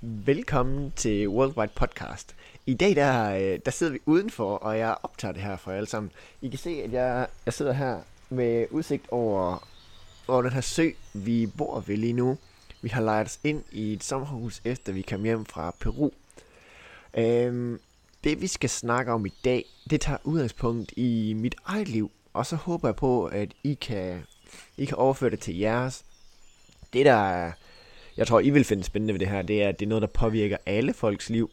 Velkommen 0.00 0.92
til 0.96 1.28
Worldwide 1.28 1.72
Podcast. 1.74 2.36
I 2.66 2.74
dag 2.74 2.96
der, 2.96 3.34
øh, 3.34 3.60
der 3.64 3.70
sidder 3.70 3.92
vi 3.92 3.98
udenfor, 4.06 4.56
og 4.56 4.78
jeg 4.78 4.96
optager 5.02 5.32
det 5.32 5.42
her 5.42 5.56
for 5.56 5.70
jer 5.70 5.76
alle 5.76 5.88
sammen. 5.88 6.12
I 6.42 6.48
kan 6.48 6.58
se, 6.58 6.70
at 6.70 6.92
jeg, 6.92 7.26
jeg 7.46 7.54
sidder 7.54 7.72
her 7.72 8.00
med 8.30 8.66
udsigt 8.70 9.08
over, 9.10 9.68
over 10.28 10.42
den 10.42 10.52
her 10.52 10.60
sø, 10.60 10.90
vi 11.14 11.46
bor 11.46 11.80
ved 11.80 11.96
lige 11.96 12.12
nu. 12.12 12.38
Vi 12.82 12.88
har 12.88 13.02
lejet 13.02 13.26
os 13.26 13.40
ind 13.44 13.62
i 13.72 13.92
et 13.92 14.04
sommerhus, 14.04 14.60
efter 14.64 14.92
vi 14.92 15.02
kom 15.02 15.22
hjem 15.24 15.44
fra 15.44 15.74
Peru. 15.80 16.10
Øhm, 17.14 17.80
det 18.24 18.40
vi 18.40 18.46
skal 18.46 18.70
snakke 18.70 19.12
om 19.12 19.26
i 19.26 19.34
dag, 19.44 19.64
det 19.90 20.00
tager 20.00 20.18
udgangspunkt 20.24 20.92
i 20.96 21.32
mit 21.36 21.54
eget 21.64 21.88
liv. 21.88 22.10
Og 22.32 22.46
så 22.46 22.56
håber 22.56 22.88
jeg 22.88 22.96
på, 22.96 23.24
at 23.24 23.48
I 23.64 23.74
kan, 23.74 24.22
I 24.76 24.84
kan 24.84 24.96
overføre 24.96 25.30
det 25.30 25.40
til 25.40 25.56
jeres. 25.56 26.04
Det 26.92 27.06
der 27.06 27.28
er 27.30 27.52
jeg 28.18 28.26
tror, 28.26 28.40
I 28.40 28.50
vil 28.50 28.64
finde 28.64 28.84
spændende 28.84 29.14
ved 29.14 29.20
det 29.20 29.28
her, 29.28 29.42
det 29.42 29.62
er, 29.62 29.68
at 29.68 29.80
det 29.80 29.86
er 29.86 29.88
noget, 29.88 30.02
der 30.02 30.08
påvirker 30.08 30.56
alle 30.66 30.92
folks 30.92 31.30
liv. 31.30 31.50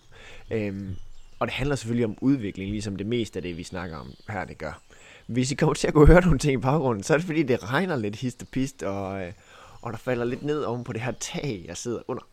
Øhm, 0.52 0.96
og 1.40 1.48
det 1.48 1.54
handler 1.54 1.76
selvfølgelig 1.76 2.06
om 2.06 2.18
udvikling, 2.22 2.72
ligesom 2.72 2.96
det 2.96 3.08
meste 3.08 3.40
af 3.40 3.44
det, 3.44 3.58
vi 3.58 3.64
snakker 3.64 3.98
om 3.98 4.14
her, 4.30 4.46
det 4.46 4.58
gør. 4.58 4.82
Hvis 5.26 5.52
I 5.52 5.56
kommer 5.56 5.74
til 5.74 5.88
at 5.88 5.94
kunne 5.94 6.08
høre 6.08 6.22
nogle 6.22 6.40
ting 6.40 6.54
i 6.54 6.62
baggrunden, 6.62 7.04
så 7.04 7.14
er 7.14 7.18
det 7.18 7.26
fordi, 7.26 7.44
det 7.44 7.72
regner 7.72 7.96
lidt 7.96 8.16
hist 8.16 8.42
og 8.42 8.48
pist, 8.48 8.84
og, 8.84 9.22
øh, 9.22 9.34
og 9.82 9.92
der 9.92 9.98
falder 9.98 10.26
lidt 10.26 10.44
ned 10.44 10.64
oven 10.64 10.84
på 10.84 10.94
det 10.94 11.02
her 11.02 11.12
tag, 11.20 11.66
jeg 11.68 11.78
sidder 11.78 12.00
under. 12.08 12.24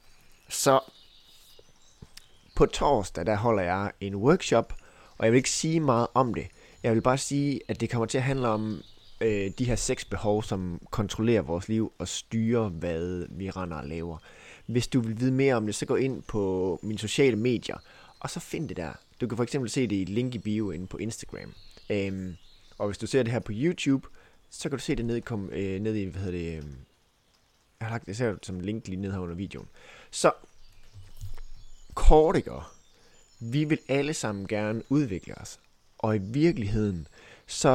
Så 0.48 0.80
på 2.56 2.66
torsdag, 2.66 3.26
der 3.26 3.36
holder 3.36 3.62
jeg 3.62 3.92
en 4.00 4.14
workshop, 4.14 4.74
og 5.18 5.24
jeg 5.24 5.32
vil 5.32 5.38
ikke 5.38 5.50
sige 5.50 5.80
meget 5.80 6.06
om 6.14 6.34
det. 6.34 6.46
Jeg 6.82 6.94
vil 6.94 7.00
bare 7.00 7.18
sige, 7.18 7.60
at 7.68 7.80
det 7.80 7.90
kommer 7.90 8.06
til 8.06 8.18
at 8.18 8.24
handle 8.24 8.48
om 8.48 8.82
øh, 9.22 9.50
de 9.58 9.64
her 9.64 9.76
seks 9.76 10.04
behov, 10.04 10.42
som 10.42 10.80
kontrollerer 10.90 11.42
vores 11.42 11.68
liv 11.68 11.92
og 11.98 12.08
styrer, 12.08 12.68
hvad 12.68 13.26
vi 13.30 13.50
render 13.50 13.76
og 13.76 13.86
laver. 13.86 14.18
Hvis 14.66 14.88
du 14.88 15.00
vil 15.00 15.20
vide 15.20 15.32
mere 15.32 15.54
om 15.54 15.66
det, 15.66 15.74
så 15.74 15.86
gå 15.86 15.96
ind 15.96 16.22
på 16.22 16.78
mine 16.82 16.98
sociale 16.98 17.36
medier, 17.36 17.76
og 18.20 18.30
så 18.30 18.40
find 18.40 18.68
det 18.68 18.76
der. 18.76 18.92
Du 19.20 19.26
kan 19.26 19.36
for 19.36 19.42
eksempel 19.42 19.70
se 19.70 19.86
det 19.86 19.96
i 19.96 20.02
et 20.02 20.08
link 20.08 20.34
i 20.34 20.38
bio 20.38 20.70
inde 20.70 20.86
på 20.86 20.96
Instagram. 20.96 21.54
Øhm, 21.90 22.36
og 22.78 22.86
hvis 22.86 22.98
du 22.98 23.06
ser 23.06 23.22
det 23.22 23.32
her 23.32 23.40
på 23.40 23.52
YouTube, 23.54 24.08
så 24.50 24.68
kan 24.68 24.78
du 24.78 24.84
se 24.84 24.94
det 24.96 25.04
nede, 25.04 25.20
kom, 25.20 25.50
øh, 25.52 25.80
nede 25.80 26.02
i, 26.02 26.04
hvad 26.04 26.22
hedder 26.22 26.38
det, 26.38 26.58
øh, 26.58 26.64
jeg 27.80 27.88
har 27.88 27.90
lagt 27.90 28.06
det 28.06 28.16
selv 28.16 28.38
som 28.42 28.60
link 28.60 28.88
lige 28.88 29.00
ned 29.00 29.12
her 29.12 29.18
under 29.18 29.34
videoen. 29.34 29.68
Så, 30.10 30.32
kort 31.94 32.36
ikke? 32.36 32.52
Vi 33.40 33.64
vil 33.64 33.78
alle 33.88 34.14
sammen 34.14 34.46
gerne 34.46 34.82
udvikle 34.88 35.38
os. 35.38 35.60
Og 35.98 36.16
i 36.16 36.18
virkeligheden, 36.18 37.06
så 37.46 37.70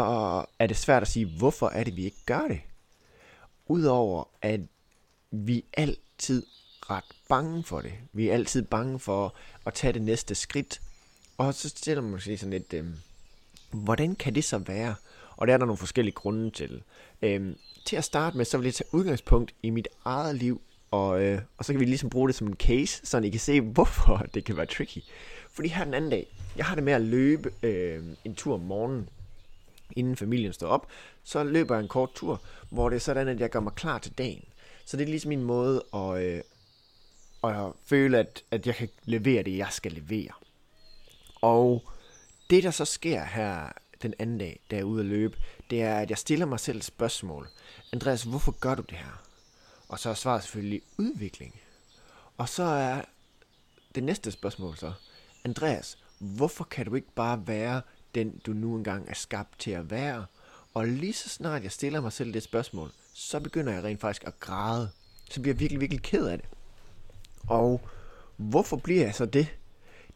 er 0.60 0.68
det 0.68 0.78
svært 0.78 1.02
at 1.02 1.08
sige, 1.08 1.26
hvorfor 1.26 1.70
er 1.70 1.84
det, 1.84 1.96
vi 1.96 2.06
ikke 2.06 2.26
gør 2.26 2.48
det. 2.48 2.62
Udover 3.68 4.24
at 4.42 4.60
vi 5.32 5.58
er 5.58 5.82
altid 5.82 6.46
ret 6.90 7.04
bange 7.30 7.64
for 7.64 7.82
det. 7.82 7.94
Vi 8.14 8.30
er 8.30 8.34
altid 8.34 8.62
bange 8.62 9.00
for 9.00 9.36
at 9.66 9.74
tage 9.74 9.94
det 9.94 10.02
næste 10.02 10.36
skridt. 10.36 10.82
Og 11.38 11.54
så 11.54 11.70
stiller 11.70 12.02
man 12.02 12.20
sig 12.20 12.40
sådan 12.40 12.54
lidt, 12.54 12.74
øh, 12.74 12.86
hvordan 13.72 14.16
kan 14.16 14.36
det 14.36 14.44
så 14.44 14.58
være? 14.58 14.96
Og 15.38 15.48
der 15.48 15.54
er 15.54 15.58
der 15.58 15.66
nogle 15.66 15.78
forskellige 15.78 16.16
grunde 16.16 16.52
til. 16.52 16.84
Øh, 17.22 17.56
til 17.86 17.96
at 17.96 18.04
starte 18.04 18.38
med, 18.38 18.46
så 18.46 18.58
vil 18.58 18.66
jeg 18.66 18.74
tage 18.74 18.94
udgangspunkt 18.94 19.54
i 19.64 19.70
mit 19.70 19.88
eget 20.06 20.36
liv, 20.36 20.62
og, 20.92 21.22
øh, 21.22 21.42
og 21.58 21.66
så 21.66 21.74
kan 21.74 21.80
vi 21.80 21.86
ligesom 21.86 22.10
bruge 22.10 22.28
det 22.28 22.36
som 22.36 22.48
en 22.48 22.56
case, 22.56 23.06
så 23.06 23.18
I 23.18 23.30
kan 23.30 23.40
se, 23.40 23.62
hvorfor 23.62 24.18
det 24.34 24.46
kan 24.46 24.58
være 24.58 24.66
tricky. 24.66 24.98
Fordi 25.52 25.68
her 25.68 25.84
den 25.84 25.94
anden 25.94 26.12
dag, 26.12 26.28
jeg 26.58 26.66
har 26.66 26.76
det 26.76 26.84
med 26.84 26.94
at 26.94 27.02
løbe 27.02 27.52
øh, 27.64 28.04
en 28.26 28.36
tur 28.36 28.54
om 28.54 28.60
morgenen, 28.60 29.10
inden 29.92 30.16
familien 30.16 30.54
står 30.54 30.68
op, 30.68 30.88
så 31.24 31.44
løber 31.44 31.76
jeg 31.76 31.82
en 31.82 31.88
kort 31.88 32.10
tur, 32.16 32.42
hvor 32.70 32.90
det 32.90 32.96
er 32.96 33.00
sådan, 33.00 33.28
at 33.28 33.40
jeg 33.40 33.50
gør 33.50 33.60
mig 33.60 33.74
klar 33.74 33.98
til 34.00 34.12
dagen. 34.12 34.44
Så 34.86 34.98
det 34.98 35.04
er 35.04 35.08
ligesom 35.08 35.30
min 35.30 35.44
måde 35.44 35.84
at, 35.94 36.22
øh, 36.24 36.42
at 37.44 37.72
føle, 37.86 38.18
at, 38.20 38.44
at 38.52 38.68
jeg 38.68 38.76
kan 38.76 38.90
levere 39.06 39.44
det, 39.44 39.58
jeg 39.58 39.68
skal 39.72 39.92
levere. 39.92 40.32
Og 41.42 41.84
det, 42.50 42.64
der 42.64 42.72
så 42.72 42.86
sker 42.86 43.24
her 43.24 43.72
den 44.02 44.14
anden 44.20 44.38
dag, 44.38 44.60
da 44.72 44.76
jeg 44.76 44.82
er 44.82 44.86
ude 44.86 45.00
at 45.00 45.06
løbe, 45.06 45.38
det 45.70 45.82
er, 45.82 46.00
at 46.00 46.10
jeg 46.10 46.18
stiller 46.18 46.46
mig 46.46 46.60
selv 46.60 46.78
et 46.78 46.84
spørgsmål. 46.84 47.48
Andreas, 47.94 48.24
hvorfor 48.24 48.52
gør 48.52 48.76
du 48.76 48.82
det 48.82 48.98
her? 48.98 49.24
Og 49.90 50.00
så 50.00 50.10
er 50.10 50.14
svaret 50.14 50.44
selvfølgelig 50.44 50.82
udvikling. 50.98 51.60
Og 52.38 52.50
så 52.50 52.64
er 52.64 53.02
det 53.96 54.04
næste 54.04 54.32
spørgsmål 54.32 54.78
så, 54.78 54.94
Andreas, 55.44 55.98
hvorfor 56.20 56.64
kan 56.64 56.86
du 56.86 56.96
ikke 56.96 57.12
bare 57.16 57.48
være 57.48 57.82
den, 58.16 58.42
du 58.46 58.54
nu 58.54 58.76
engang 58.76 59.10
er 59.10 59.14
skabt 59.14 59.60
til 59.60 59.72
at 59.72 59.92
være. 59.92 60.26
Og 60.74 60.88
lige 60.88 61.14
så 61.14 61.30
snart 61.30 61.64
jeg 61.64 61.72
stiller 61.72 62.02
mig 62.02 62.12
selv 62.12 62.34
det 62.34 62.44
spørgsmål, 62.44 62.92
så 63.14 63.40
begynder 63.40 63.74
jeg 63.74 63.84
rent 63.84 64.02
faktisk 64.02 64.24
at 64.28 64.40
græde. 64.40 64.90
Så 65.32 65.42
bliver 65.42 65.54
jeg 65.54 65.60
virkelig, 65.60 65.82
virkelig 65.82 66.02
ked 66.02 66.28
af 66.28 66.38
det. 66.38 66.48
Og 67.48 67.82
hvorfor 68.38 68.78
bliver 68.78 69.04
jeg 69.04 69.16
så 69.16 69.26
det? 69.26 69.48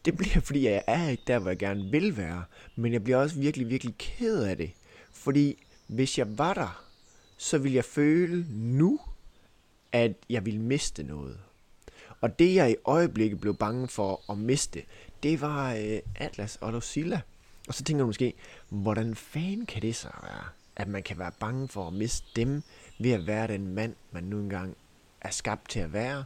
Det 0.04 0.16
bliver, 0.16 0.40
fordi 0.40 0.64
jeg 0.64 0.84
er 0.86 1.08
ikke 1.08 1.22
der, 1.26 1.38
hvor 1.38 1.50
jeg 1.50 1.58
gerne 1.58 1.90
vil 1.90 2.16
være. 2.16 2.44
Men 2.76 2.92
jeg 2.92 3.04
bliver 3.04 3.16
også 3.16 3.38
virkelig, 3.38 3.68
virkelig 3.68 3.94
ked 3.98 4.42
af 4.42 4.56
det. 4.56 4.70
Fordi 5.12 5.58
hvis 5.86 6.18
jeg 6.18 6.38
var 6.38 6.54
der, 6.54 6.84
så 7.36 7.58
ville 7.58 7.76
jeg 7.76 7.84
føle 7.84 8.46
nu, 8.50 9.00
at 9.92 10.12
jeg 10.30 10.46
ville 10.46 10.60
miste 10.60 11.02
noget. 11.02 11.38
Og 12.20 12.38
det 12.38 12.54
jeg 12.54 12.70
i 12.70 12.76
øjeblikket 12.84 13.40
blev 13.40 13.56
bange 13.56 13.88
for 13.88 14.32
at 14.32 14.38
miste, 14.38 14.82
det 15.22 15.40
var 15.40 15.74
øh, 15.74 15.98
Atlas 16.14 16.56
og 16.56 16.72
Lucilla. 16.72 17.20
Og 17.68 17.74
så 17.74 17.84
tænker 17.84 18.02
du 18.02 18.06
måske, 18.06 18.34
hvordan 18.68 19.14
fanden 19.14 19.66
kan 19.66 19.82
det 19.82 19.96
så 19.96 20.08
være, 20.22 20.44
at 20.76 20.88
man 20.88 21.02
kan 21.02 21.18
være 21.18 21.32
bange 21.40 21.68
for 21.68 21.86
at 21.86 21.92
miste 21.92 22.26
dem, 22.36 22.62
ved 22.98 23.10
at 23.10 23.26
være 23.26 23.46
den 23.46 23.74
mand, 23.74 23.94
man 24.12 24.24
nu 24.24 24.38
engang 24.38 24.76
er 25.20 25.30
skabt 25.30 25.70
til 25.70 25.80
at 25.80 25.92
være. 25.92 26.24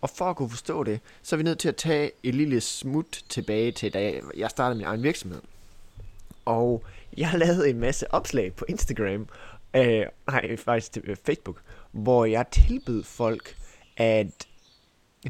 Og 0.00 0.10
for 0.10 0.24
at 0.24 0.36
kunne 0.36 0.50
forstå 0.50 0.84
det, 0.84 1.00
så 1.22 1.36
er 1.36 1.38
vi 1.38 1.42
nødt 1.42 1.58
til 1.58 1.68
at 1.68 1.76
tage 1.76 2.10
et 2.22 2.34
lille 2.34 2.60
smut 2.60 3.24
tilbage 3.28 3.72
til, 3.72 3.94
da 3.94 4.20
jeg 4.36 4.50
startede 4.50 4.78
min 4.78 4.86
egen 4.86 5.02
virksomhed. 5.02 5.40
Og 6.44 6.84
jeg 7.16 7.32
lavede 7.34 7.70
en 7.70 7.78
masse 7.78 8.14
opslag 8.14 8.54
på 8.54 8.64
Instagram, 8.68 9.28
øh, 9.76 10.06
nej 10.26 10.56
faktisk 10.56 10.92
til 10.92 11.02
øh, 11.04 11.16
Facebook, 11.24 11.62
hvor 11.92 12.24
jeg 12.24 12.46
tilbød 12.50 13.02
folk, 13.02 13.56
at 13.96 14.48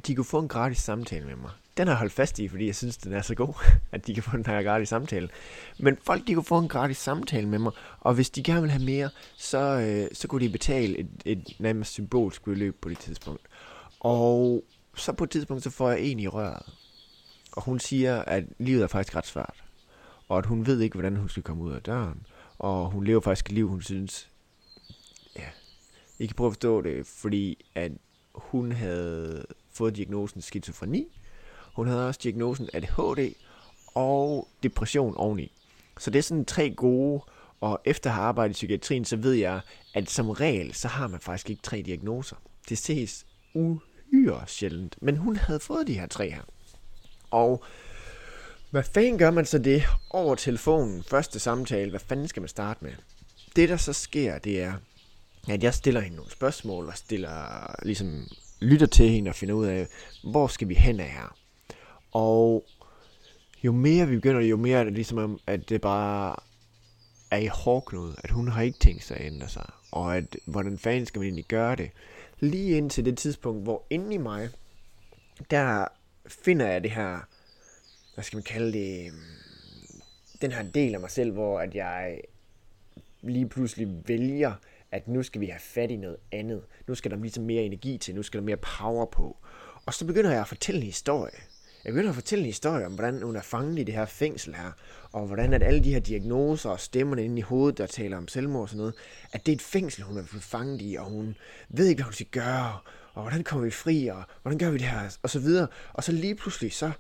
de 0.07 0.15
kunne 0.15 0.25
få 0.25 0.39
en 0.39 0.49
gratis 0.49 0.79
samtale 0.79 1.27
med 1.27 1.37
mig 1.37 1.51
den 1.77 1.87
har 1.87 1.95
jeg 1.95 1.99
holdt 1.99 2.13
fast 2.13 2.39
i, 2.39 2.49
fordi 2.49 2.67
jeg 2.67 2.77
synes, 2.77 2.97
den 2.97 3.13
er 3.13 3.23
så 3.23 3.35
god, 3.35 3.55
at 3.93 4.07
de 4.07 4.15
kan 4.15 4.23
få 4.23 4.37
den 4.37 4.47
her 4.47 4.63
gratis 4.63 4.89
samtale. 4.89 5.29
Men 5.79 5.97
folk, 6.03 6.27
de 6.27 6.35
kunne 6.35 6.45
få 6.45 6.59
en 6.59 6.69
gratis 6.69 6.97
samtale 6.97 7.49
med 7.49 7.59
mig, 7.59 7.73
og 8.01 8.15
hvis 8.15 8.31
de 8.31 8.43
gerne 8.43 8.61
vil 8.61 8.71
have 8.71 8.85
mere, 8.85 9.11
så, 9.37 9.59
øh, 9.59 10.09
så 10.13 10.29
kunne 10.29 10.47
de 10.47 10.53
betale 10.53 10.99
et, 10.99 11.09
et 11.25 11.57
nærmest 11.59 11.93
symbolsk 11.93 12.45
beløb 12.45 12.81
på 12.81 12.89
det 12.89 12.99
tidspunkt. 12.99 13.43
Og 14.01 14.65
så 14.97 15.13
på 15.13 15.25
et 15.25 15.31
tidspunkt, 15.31 15.63
så 15.63 15.71
får 15.71 15.91
jeg 15.91 16.01
en 16.01 16.21
i 16.21 16.29
røret. 16.29 16.73
Og 17.53 17.63
hun 17.63 17.79
siger, 17.79 18.23
at 18.23 18.45
livet 18.59 18.83
er 18.83 18.87
faktisk 18.87 19.17
ret 19.17 19.27
svært. 19.27 19.65
Og 20.29 20.39
at 20.39 20.47
hun 20.47 20.67
ved 20.67 20.81
ikke, 20.81 20.95
hvordan 20.95 21.17
hun 21.17 21.29
skal 21.29 21.43
komme 21.43 21.65
ud 21.65 21.73
af 21.73 21.83
døren. 21.83 22.27
Og 22.59 22.91
hun 22.91 23.05
lever 23.05 23.21
faktisk 23.21 23.47
et 23.47 23.53
liv, 23.53 23.69
hun 23.69 23.83
synes... 23.83 24.29
Ja, 25.37 25.49
I 26.19 26.27
kan 26.27 26.37
prøve 26.37 26.49
at 26.49 26.53
forstå 26.53 26.81
det, 26.81 27.07
fordi 27.07 27.65
at 27.75 27.93
hun 28.35 28.73
havde 28.73 29.45
fået 29.73 29.97
diagnosen 29.97 30.43
skizofreni, 30.43 31.22
hun 31.73 31.89
havde 31.89 32.09
også 32.09 32.21
diagnosen 32.23 32.69
ADHD 32.73 33.35
og 33.95 34.49
depression 34.63 35.17
oveni. 35.17 35.53
Så 35.99 36.11
det 36.11 36.19
er 36.19 36.23
sådan 36.23 36.45
tre 36.45 36.71
gode, 36.71 37.23
og 37.61 37.81
efter 37.85 38.11
at 38.11 38.17
have 38.17 38.27
arbejdet 38.27 38.53
i 38.53 38.59
psykiatrien, 38.59 39.05
så 39.05 39.17
ved 39.17 39.33
jeg, 39.33 39.61
at 39.95 40.11
som 40.11 40.31
regel, 40.31 40.75
så 40.75 40.89
har 40.89 41.09
man 41.09 41.21
faktisk 41.21 41.51
ikke 41.51 41.63
tre 41.63 41.83
diagnoser. 41.83 42.37
Det 42.69 42.79
ses 42.79 43.27
uhyre 43.55 44.45
sjældent. 44.47 44.97
Men 45.03 45.17
hun 45.17 45.37
havde 45.37 45.61
fået 45.61 45.87
de 45.87 45.99
her 45.99 46.07
tre 46.07 46.31
her. 46.31 46.43
Og 47.31 47.65
hvad 48.71 48.83
fanden 48.83 49.19
gør 49.19 49.31
man 49.31 49.47
så 49.47 49.59
det 49.59 49.83
over 50.11 50.35
telefonen, 50.35 51.03
første 51.03 51.39
samtale? 51.39 51.91
Hvad 51.91 52.01
fanden 52.01 52.29
skal 52.29 52.41
man 52.41 52.49
starte 52.49 52.85
med? 52.85 52.93
Det 53.57 53.69
der 53.69 53.77
så 53.77 53.93
sker, 53.93 54.39
det 54.39 54.63
er, 54.63 54.75
at 55.49 55.63
jeg 55.63 55.75
stiller 55.75 56.01
hende 56.01 56.17
nogle 56.17 56.31
spørgsmål, 56.31 56.89
og 56.89 56.97
stiller, 56.97 57.75
ligesom 57.83 58.29
lytter 58.61 58.87
til 58.87 59.09
hende 59.09 59.29
og 59.29 59.35
finder 59.35 59.55
ud 59.55 59.67
af, 59.67 59.89
hvor 60.31 60.47
skal 60.47 60.69
vi 60.69 60.75
hen 60.75 61.01
af 61.01 61.11
her? 61.11 61.37
Og 62.13 62.65
jo 63.65 63.73
mere 63.73 64.09
vi 64.09 64.17
begynder, 64.17 64.41
jo 64.41 64.57
mere 64.57 64.79
er 64.79 64.85
det 64.85 64.93
ligesom, 64.93 65.41
at 65.47 65.69
det 65.69 65.81
bare 65.81 66.37
er 67.31 67.37
i 67.37 67.47
hårdknud, 67.47 68.15
at 68.25 68.31
hun 68.31 68.49
har 68.49 68.63
ikke 68.63 68.79
tænkt 68.79 69.05
sig 69.05 69.17
at 69.17 69.27
ændre 69.27 69.49
sig, 69.49 69.71
og 69.91 70.17
at 70.17 70.37
hvordan 70.47 70.79
fanden 70.79 71.07
skal 71.07 71.19
man 71.19 71.27
egentlig 71.27 71.45
gøre 71.45 71.77
det. 71.77 71.91
Lige 72.41 72.77
indtil 72.77 73.05
det 73.05 73.19
tidspunkt, 73.19 73.63
hvor 73.63 73.85
inde 73.91 74.15
i 74.15 74.19
mig, 74.19 74.49
der 75.51 75.87
finder 76.27 76.67
jeg 76.67 76.83
det 76.83 76.91
her, 76.91 77.21
hvad 78.15 78.25
skal 78.25 78.37
man 78.37 78.43
kalde 78.43 78.73
det, 78.73 79.13
den 80.41 80.53
her 80.53 80.63
del 80.63 80.95
af 80.95 81.01
mig 81.01 81.11
selv, 81.11 81.33
hvor 81.33 81.61
at 81.61 81.75
jeg 81.75 82.21
lige 83.23 83.49
pludselig 83.49 83.89
vælger, 84.09 84.55
at 84.91 85.09
nu 85.09 85.23
skal 85.23 85.41
vi 85.41 85.47
have 85.47 85.61
fat 85.61 85.91
i 85.91 85.97
noget 85.97 86.17
andet. 86.33 86.63
Nu 86.87 86.95
skal 86.95 87.11
der 87.11 87.17
ligesom 87.17 87.45
mere 87.45 87.63
energi 87.63 87.99
til, 87.99 88.15
nu 88.15 88.23
skal 88.23 88.41
der 88.41 88.47
mere 88.47 88.57
power 88.57 89.05
på. 89.05 89.37
Og 89.87 89.95
så 89.95 90.07
begynder 90.07 90.31
jeg 90.31 90.41
at 90.41 90.49
fortælle 90.49 90.81
en 90.81 90.87
historie. 90.87 91.39
Jeg 91.85 91.93
begynder 91.93 92.09
at 92.09 92.15
fortælle 92.15 92.43
en 92.43 92.47
historie 92.47 92.87
om, 92.87 92.93
hvordan 92.93 93.23
hun 93.23 93.37
er 93.37 93.43
fanget 93.43 93.79
i 93.79 93.85
det 93.85 93.95
her 93.95 94.07
fængsel 94.07 94.55
her, 94.55 94.73
og 95.13 95.27
hvordan 95.27 95.53
at 95.53 95.63
alle 95.63 95.85
de 95.85 95.93
her 95.93 96.01
diagnoser 96.01 96.71
og 96.71 96.81
stemmerne 96.81 97.25
inde 97.25 97.39
i 97.39 97.43
hovedet, 97.43 97.79
der 97.79 97.87
taler 97.87 98.17
om 98.17 98.29
selvmord 98.29 98.63
og 98.63 98.69
sådan 98.69 98.79
noget, 98.79 98.95
at 99.33 99.47
det 99.47 99.53
er 99.53 99.57
et 99.57 99.63
fængsel, 99.63 100.05
hun 100.05 100.19
er 100.19 100.25
blevet 100.25 100.45
fanget 100.45 100.81
i, 100.83 100.95
og 100.95 101.05
hun 101.05 101.37
ved 101.69 101.87
ikke, 101.87 101.99
hvad 101.99 102.05
hun 102.05 102.13
skal 102.13 102.27
gøre, 102.27 102.79
og 103.15 103.23
hvordan 103.23 103.45
kommer 103.45 103.65
vi 103.65 103.71
fri, 103.71 104.07
og 104.07 104.23
hvordan 104.43 104.59
gør 104.59 104.71
vi 104.71 104.79
det 104.79 104.87
her, 104.87 105.17
og 105.23 105.31
så 105.31 105.39
videre. 105.39 105.67
Og 105.93 106.05
så 106.05 106.13
lige 106.13 106.35
pludselig, 106.35 106.73
så 106.73 106.93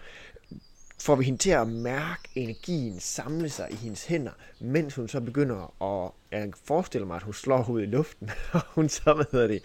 får 1.00 1.16
vi 1.16 1.24
hende 1.24 1.38
til 1.38 1.50
at 1.50 1.68
mærke 1.68 2.28
energien 2.34 3.00
samle 3.00 3.48
sig 3.48 3.68
i 3.70 3.74
hendes 3.74 4.04
hænder, 4.04 4.32
mens 4.60 4.94
hun 4.94 5.08
så 5.08 5.20
begynder 5.20 5.82
at, 5.82 6.10
jeg 6.38 6.52
forestiller 6.64 7.06
mig, 7.06 7.16
at 7.16 7.22
hun 7.22 7.34
slår 7.34 7.62
hovedet 7.62 7.86
i 7.86 7.90
luften, 7.90 8.30
og 8.52 8.60
hun 8.66 8.88
så, 8.88 9.14
hvad 9.14 9.24
hedder 9.32 9.46
det, 9.46 9.62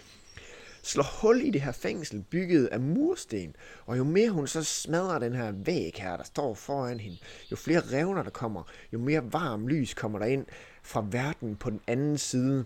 slår 0.82 1.20
hul 1.20 1.40
i 1.40 1.50
det 1.50 1.60
her 1.60 1.72
fængsel, 1.72 2.24
bygget 2.30 2.66
af 2.66 2.80
mursten. 2.80 3.56
Og 3.86 3.98
jo 3.98 4.04
mere 4.04 4.30
hun 4.30 4.46
så 4.46 4.64
smadrer 4.64 5.18
den 5.18 5.34
her 5.34 5.52
væg 5.52 5.92
her, 5.96 6.16
der 6.16 6.24
står 6.24 6.54
foran 6.54 7.00
hende, 7.00 7.18
jo 7.50 7.56
flere 7.56 7.80
revner 7.80 8.22
der 8.22 8.30
kommer, 8.30 8.62
jo 8.92 8.98
mere 8.98 9.32
varm 9.32 9.68
lys 9.68 9.94
kommer 9.94 10.18
der 10.18 10.26
ind 10.26 10.46
fra 10.82 11.06
verden 11.10 11.56
på 11.56 11.70
den 11.70 11.80
anden 11.86 12.18
side. 12.18 12.64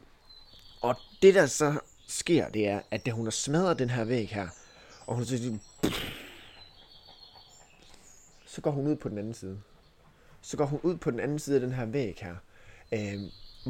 Og 0.80 0.96
det 1.22 1.34
der 1.34 1.46
så 1.46 1.74
sker, 2.08 2.48
det 2.48 2.68
er, 2.68 2.80
at 2.90 3.06
da 3.06 3.10
hun 3.10 3.26
har 3.26 3.30
smadret 3.30 3.78
den 3.78 3.90
her 3.90 4.04
væg 4.04 4.28
her, 4.28 4.48
og 5.06 5.14
hun 5.14 5.24
så 5.24 5.58
så 8.46 8.60
går 8.60 8.70
hun 8.70 8.86
ud 8.86 8.96
på 8.96 9.08
den 9.08 9.18
anden 9.18 9.34
side. 9.34 9.60
Så 10.40 10.56
går 10.56 10.64
hun 10.64 10.80
ud 10.82 10.96
på 10.96 11.10
den 11.10 11.20
anden 11.20 11.38
side 11.38 11.56
af 11.56 11.60
den 11.60 11.72
her 11.72 11.84
væg 11.84 12.18
her. 12.20 12.36
Øh, 12.92 13.20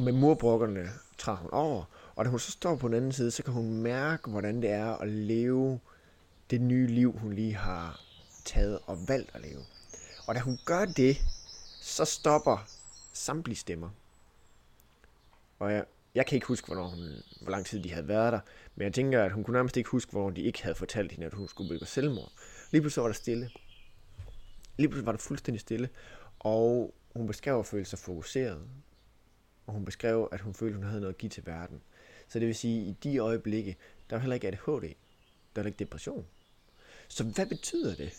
med 0.05 0.12
murbrokkerne 0.12 0.89
træder 1.19 1.39
hun 1.39 1.50
over, 1.53 1.85
og 2.17 2.25
da 2.25 2.31
hun 2.31 2.38
så 2.38 2.50
står 2.50 2.76
på 2.76 2.88
den 2.88 2.97
anden 2.97 3.12
side, 3.12 3.31
så 3.31 3.43
kan 3.43 3.53
hun 3.53 3.82
mærke, 3.82 4.31
hvordan 4.31 4.62
det 4.62 4.70
er 4.70 4.97
at 4.97 5.09
leve 5.09 5.81
det 6.50 6.61
nye 6.61 6.87
liv, 6.87 7.19
hun 7.19 7.32
lige 7.32 7.55
har 7.55 8.00
taget 8.44 8.79
og 8.87 8.99
valgt 9.09 9.31
at 9.35 9.41
leve. 9.41 9.61
Og 10.26 10.35
da 10.35 10.41
hun 10.41 10.59
gør 10.64 10.85
det, 10.85 11.17
så 11.81 12.05
stopper 12.05 12.67
samtlige 13.12 13.56
stemmer. 13.56 13.91
Og 15.59 15.73
jeg, 15.73 15.85
jeg 16.14 16.26
kan 16.26 16.37
ikke 16.37 16.47
huske, 16.47 16.67
hvornår 16.67 16.88
hun, 16.88 16.99
hvor 17.41 17.50
lang 17.50 17.67
tid 17.67 17.82
de 17.82 17.93
havde 17.93 18.09
været 18.09 18.32
der, 18.32 18.41
men 18.75 18.85
jeg 18.85 18.94
tænker, 18.94 19.25
at 19.25 19.32
hun 19.32 19.44
kunne 19.44 19.55
nærmest 19.55 19.76
ikke 19.76 19.91
huske, 19.91 20.11
hvornår 20.11 20.31
de 20.31 20.41
ikke 20.41 20.62
havde 20.62 20.75
fortalt 20.75 21.12
hende, 21.12 21.26
at 21.26 21.35
hun 21.35 21.49
skulle 21.49 21.69
begå 21.69 21.85
selvmord. 21.85 22.32
Lige 22.70 22.82
pludselig 22.82 23.03
var 23.03 23.08
der 23.08 23.15
stille. 23.15 23.50
Lige 24.76 24.88
pludselig 24.88 25.06
var 25.06 25.12
der 25.12 25.19
fuldstændig 25.19 25.61
stille, 25.61 25.88
og 26.38 26.94
hun 27.17 27.26
beskrev 27.26 27.58
at 27.58 27.67
føle 27.67 27.85
sig 27.85 27.99
fokuseret. 27.99 28.62
Og 29.67 29.73
hun 29.73 29.85
beskrev, 29.85 30.29
at 30.32 30.41
hun 30.41 30.55
følte, 30.55 30.75
at 30.75 30.76
hun 30.76 30.87
havde 30.87 31.00
noget 31.00 31.15
at 31.15 31.19
give 31.19 31.31
til 31.31 31.47
verden. 31.47 31.82
Så 32.32 32.38
det 32.38 32.46
vil 32.46 32.55
sige, 32.55 32.81
at 32.81 32.88
i 32.88 32.96
de 33.02 33.19
øjeblikke, 33.19 33.76
der 34.11 34.17
er 34.17 34.20
heller 34.20 34.34
ikke 34.34 34.49
ADHD. 34.49 34.94
Der 35.56 35.62
var 35.62 35.67
ikke 35.67 35.79
depression. 35.79 36.26
Så 37.08 37.25
hvad 37.25 37.46
betyder 37.46 37.94
det? 37.94 38.12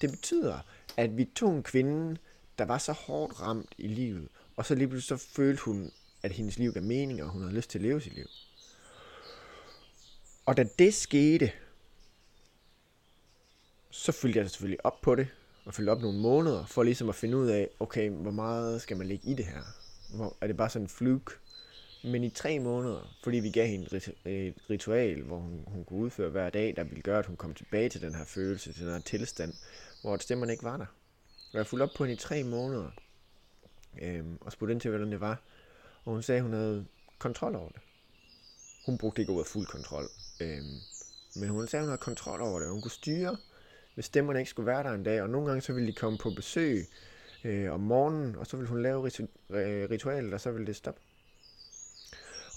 Det 0.00 0.10
betyder, 0.10 0.58
at 0.96 1.16
vi 1.16 1.24
tog 1.24 1.54
en 1.54 1.62
kvinde, 1.62 2.16
der 2.58 2.64
var 2.64 2.78
så 2.78 2.92
hårdt 2.92 3.40
ramt 3.40 3.74
i 3.78 3.86
livet, 3.86 4.28
og 4.56 4.66
så 4.66 4.74
lige 4.74 4.88
pludselig 4.88 5.18
så 5.18 5.26
følte 5.26 5.62
hun, 5.62 5.90
at 6.22 6.32
hendes 6.32 6.58
liv 6.58 6.72
gav 6.72 6.82
mening, 6.82 7.22
og 7.22 7.28
hun 7.28 7.42
havde 7.42 7.54
lyst 7.54 7.70
til 7.70 7.78
at 7.78 7.82
leve 7.82 8.00
sit 8.00 8.14
liv. 8.14 8.26
Og 10.46 10.56
da 10.56 10.64
det 10.78 10.94
skete, 10.94 11.52
så 13.90 14.12
fyldte 14.12 14.38
jeg 14.38 14.50
selvfølgelig 14.50 14.86
op 14.86 15.00
på 15.00 15.14
det, 15.14 15.28
og 15.64 15.74
fyldte 15.74 15.90
op 15.90 16.00
nogle 16.00 16.18
måneder, 16.18 16.66
for 16.66 16.82
ligesom 16.82 17.08
at 17.08 17.14
finde 17.14 17.36
ud 17.36 17.46
af, 17.46 17.68
okay, 17.80 18.10
hvor 18.10 18.30
meget 18.30 18.82
skal 18.82 18.96
man 18.96 19.06
lægge 19.06 19.30
i 19.30 19.34
det 19.34 19.44
her? 19.44 19.62
Hvor, 20.14 20.36
er 20.40 20.46
det 20.46 20.56
bare 20.56 20.70
sådan 20.70 20.84
en 20.84 20.88
fluke? 20.88 21.32
Men 22.02 22.24
i 22.24 22.30
tre 22.30 22.58
måneder, 22.58 23.16
fordi 23.22 23.36
vi 23.38 23.50
gav 23.50 23.66
hende 23.66 24.00
øh, 24.24 24.32
et 24.46 24.54
ritual, 24.70 25.22
hvor 25.22 25.38
hun, 25.38 25.64
hun 25.66 25.84
kunne 25.84 25.98
udføre 25.98 26.30
hver 26.30 26.50
dag, 26.50 26.76
der 26.76 26.84
ville 26.84 27.02
gøre, 27.02 27.18
at 27.18 27.26
hun 27.26 27.36
kom 27.36 27.54
tilbage 27.54 27.88
til 27.88 28.00
den 28.00 28.14
her 28.14 28.24
følelse, 28.24 28.72
til 28.72 28.84
den 28.84 28.92
her 28.92 29.00
tilstand, 29.00 29.54
hvor 30.02 30.16
stemmerne 30.16 30.52
ikke 30.52 30.64
var 30.64 30.76
der. 30.76 30.86
Og 31.52 31.58
jeg 31.58 31.66
fulgte 31.66 31.82
op 31.82 31.90
på 31.96 32.04
hende 32.04 32.14
i 32.14 32.16
tre 32.16 32.42
måneder, 32.42 32.90
øhm, 34.02 34.38
og 34.40 34.52
spurgte 34.52 34.72
ind 34.72 34.80
til, 34.80 34.90
hvordan 34.90 35.12
det 35.12 35.20
var. 35.20 35.42
Og 36.04 36.12
hun 36.12 36.22
sagde, 36.22 36.38
at 36.38 36.42
hun 36.42 36.52
havde 36.52 36.86
kontrol 37.18 37.54
over 37.54 37.68
det. 37.68 37.80
Hun 38.86 38.98
brugte 38.98 39.22
ikke 39.22 39.32
ordet 39.32 39.46
fuld 39.46 39.66
kontrol, 39.66 40.08
øhm, 40.40 40.80
men 41.36 41.48
hun 41.48 41.68
sagde, 41.68 41.80
at 41.80 41.84
hun 41.84 41.90
havde 41.90 42.02
kontrol 42.02 42.40
over 42.40 42.60
det. 42.60 42.68
Hun 42.68 42.82
kunne 42.82 42.90
styre 42.90 43.36
hvis 43.94 44.04
stemmerne 44.04 44.38
ikke 44.38 44.50
skulle 44.50 44.66
være 44.66 44.82
der 44.82 44.90
en 44.90 45.02
dag, 45.02 45.22
og 45.22 45.30
nogle 45.30 45.46
gange 45.46 45.60
så 45.60 45.72
ville 45.72 45.86
de 45.86 45.92
komme 45.92 46.18
på 46.18 46.30
besøg 46.30 46.86
øh, 47.44 47.72
om 47.72 47.80
morgenen, 47.80 48.36
og 48.36 48.46
så 48.46 48.56
ville 48.56 48.68
hun 48.68 48.82
lave 48.82 49.08
ritu- 49.08 49.54
øh, 49.54 49.90
ritualet, 49.90 50.34
og 50.34 50.40
så 50.40 50.50
ville 50.50 50.66
det 50.66 50.76
stoppe. 50.76 51.00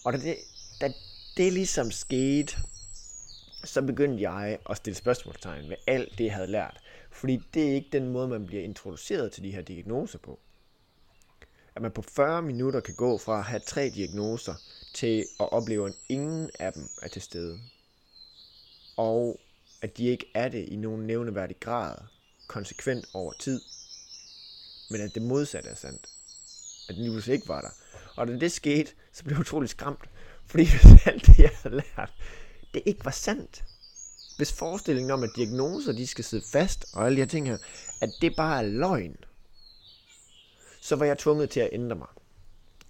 Og 0.04 0.14
da 0.14 0.18
det, 0.18 0.38
da 0.82 0.94
det 1.38 1.54
ligesom 1.54 1.92
skete, 1.92 2.58
så 3.64 3.82
begyndte 3.82 4.24
jeg 4.24 4.60
at 4.70 4.78
stille 4.78 4.98
spørgsmålstegn 4.98 5.70
ved 5.70 5.76
alt 5.88 6.18
det, 6.18 6.24
jeg 6.26 6.34
havde 6.34 6.52
lært. 6.52 6.80
Fordi 7.12 7.42
det 7.54 7.70
er 7.70 7.74
ikke 7.74 7.90
den 7.92 8.10
måde, 8.10 8.28
man 8.28 8.46
bliver 8.46 8.64
introduceret 8.64 9.32
til 9.32 9.44
de 9.44 9.52
her 9.52 9.62
diagnoser 9.62 10.20
på. 10.20 10.40
At 11.76 11.82
man 11.82 11.92
på 11.92 12.02
40 12.02 12.42
minutter 12.42 12.80
kan 12.80 12.96
gå 12.96 13.18
fra 13.18 13.38
at 13.38 13.44
have 13.44 13.60
tre 13.60 13.90
diagnoser 13.90 14.56
til 14.94 15.28
at 15.40 15.52
opleve, 15.52 15.88
at 15.88 15.94
ingen 16.10 16.50
af 16.60 16.74
dem 16.74 16.90
er 17.02 17.08
til 17.08 17.22
stede. 17.22 17.60
Og 18.98 19.40
at 19.82 19.98
de 19.98 20.06
ikke 20.06 20.32
er 20.34 20.50
det 20.50 20.70
i 20.70 20.76
nogen 20.76 21.08
nævneværdig 21.08 21.60
grad, 21.60 21.96
konsekvent 22.48 23.06
over 23.14 23.34
tid, 23.34 23.62
men 24.90 25.02
at 25.02 25.16
det 25.16 25.24
modsatte 25.24 25.70
er 25.70 25.76
sandt. 25.76 26.10
At 26.90 26.96
den 26.96 27.04
lige 27.04 27.34
ikke 27.34 27.48
var 27.48 27.62
der. 27.62 27.70
Og 28.16 28.28
da 28.28 28.34
det 28.34 28.52
skete, 28.52 28.92
så 29.12 29.24
blev 29.24 29.36
jeg 29.36 29.42
utrolig 29.42 29.70
skræmt, 29.70 30.10
fordi 30.46 30.64
hvis 30.72 31.08
alt 31.08 31.26
det, 31.28 31.40
jeg 31.40 31.52
havde 31.64 31.76
lært, 31.76 32.14
det 32.74 32.82
ikke 32.86 33.06
var 33.06 33.12
sandt. 33.12 33.64
Hvis 34.38 34.54
forestillingen 34.54 35.12
om, 35.12 35.24
at 35.24 35.30
diagnoser, 35.36 35.92
de 35.92 36.08
skal 36.08 36.24
sidde 36.24 36.44
fast, 36.52 36.86
og 36.94 37.06
alle 37.06 37.16
de 37.16 37.22
her 37.22 37.28
ting 37.28 37.48
her, 37.48 37.58
at 38.02 38.10
det 38.22 38.36
bare 38.36 38.58
er 38.64 38.68
løgn, 38.68 39.16
så 40.82 40.96
var 40.96 41.06
jeg 41.06 41.18
tvunget 41.18 41.50
til 41.50 41.60
at 41.60 41.70
ændre 41.72 41.96
mig. 41.96 42.08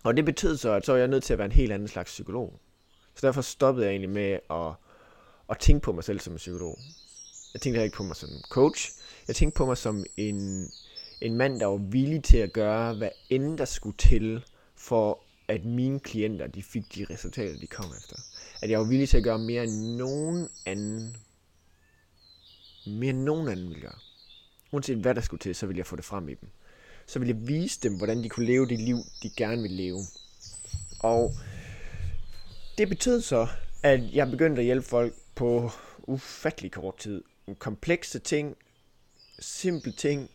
Og 0.04 0.18
det 0.18 0.26
betød 0.26 0.58
så, 0.58 0.72
at 0.72 0.86
så 0.86 0.92
var 0.92 1.00
jeg 1.00 1.08
nødt 1.08 1.24
til 1.24 1.34
at 1.34 1.40
være 1.40 1.46
en 1.46 1.52
helt 1.52 1.72
anden 1.72 1.88
slags 1.88 2.12
psykolog. 2.12 2.60
Så 3.16 3.28
derfor 3.28 3.42
stoppede 3.42 3.86
jeg 3.86 3.92
egentlig 3.92 4.10
med 4.10 4.40
at 4.50 4.74
at 5.50 5.60
tænke 5.60 5.84
på 5.84 5.92
mig 5.92 6.04
selv 6.04 6.20
som 6.20 6.34
en 6.34 6.38
psykolog. 6.38 6.80
Jeg 7.54 7.62
tænkte 7.62 7.84
ikke 7.84 7.96
på 7.98 8.04
mig 8.04 8.16
som 8.16 8.30
coach. 8.50 8.92
Jeg 9.28 9.36
tænkte 9.36 9.58
på 9.58 9.66
mig 9.66 9.78
som 9.78 10.06
en, 10.18 10.70
en 11.22 11.36
mand, 11.36 11.60
der 11.60 11.66
var 11.66 11.78
villig 11.78 12.24
til 12.24 12.38
at 12.38 12.54
gøre, 12.54 12.94
hvad 12.94 13.10
end 13.30 13.58
der 13.58 13.66
skulle 13.66 13.98
til, 13.98 14.44
for 14.84 15.24
at 15.48 15.66
mine 15.66 16.00
klienter, 16.00 16.48
de 16.48 16.64
fik 16.64 16.96
de 16.96 17.06
resultater, 17.10 17.60
de 17.60 17.68
kom 17.68 17.86
efter. 17.98 18.16
At 18.62 18.70
jeg 18.70 18.80
var 18.80 18.86
villig 18.86 19.10
til 19.10 19.18
at 19.18 19.24
gøre 19.24 19.40
mere 19.40 19.64
end 19.64 19.96
nogen 19.96 20.50
anden. 20.66 21.18
Mere 22.88 23.10
end 23.10 23.24
nogen 23.24 23.48
anden 23.48 23.70
ville 23.70 23.82
gøre. 23.82 24.00
Uanset 24.72 24.98
hvad 24.98 25.16
der 25.16 25.22
skulle 25.22 25.40
til, 25.40 25.56
så 25.56 25.66
ville 25.66 25.78
jeg 25.78 25.86
få 25.86 25.96
det 25.96 26.06
frem 26.06 26.30
i 26.30 26.34
dem. 26.34 26.50
Så 27.06 27.20
ville 27.20 27.36
jeg 27.36 27.48
vise 27.48 27.80
dem, 27.82 27.98
hvordan 27.98 28.24
de 28.24 28.30
kunne 28.30 28.46
leve 28.46 28.68
det 28.68 28.80
liv, 28.80 28.98
de 29.24 29.30
gerne 29.30 29.62
ville 29.62 29.78
leve. 29.78 30.00
Og 31.00 31.32
det 32.78 32.90
betød 32.90 33.22
så, 33.22 33.48
at 33.84 34.14
jeg 34.14 34.32
begyndte 34.32 34.60
at 34.60 34.66
hjælpe 34.66 34.88
folk 34.88 35.14
på 35.36 35.72
ufattelig 36.00 36.72
kort 36.72 36.98
tid. 36.98 37.24
Komplekse 37.60 38.20
ting, 38.20 38.58
simple 39.40 39.92
ting, 39.92 40.30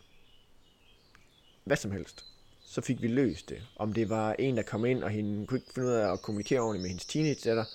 hvad 1.63 1.77
som 1.77 1.91
helst. 1.91 2.28
Så 2.71 2.81
fik 2.81 3.01
vi 3.01 3.07
løst 3.07 3.49
det. 3.49 3.61
Om 3.75 3.93
det 3.93 4.09
var 4.09 4.35
en, 4.39 4.57
der 4.57 4.63
kom 4.63 4.85
ind, 4.85 5.03
og 5.03 5.09
hende 5.09 5.47
kunne 5.47 5.57
ikke 5.57 5.73
finde 5.73 5.87
ud 5.87 5.93
af 5.93 6.13
at 6.13 6.21
kommunikere 6.21 6.59
ordentligt 6.59 6.81
med 6.81 6.89
hendes 6.89 7.05
teenager, 7.05 7.65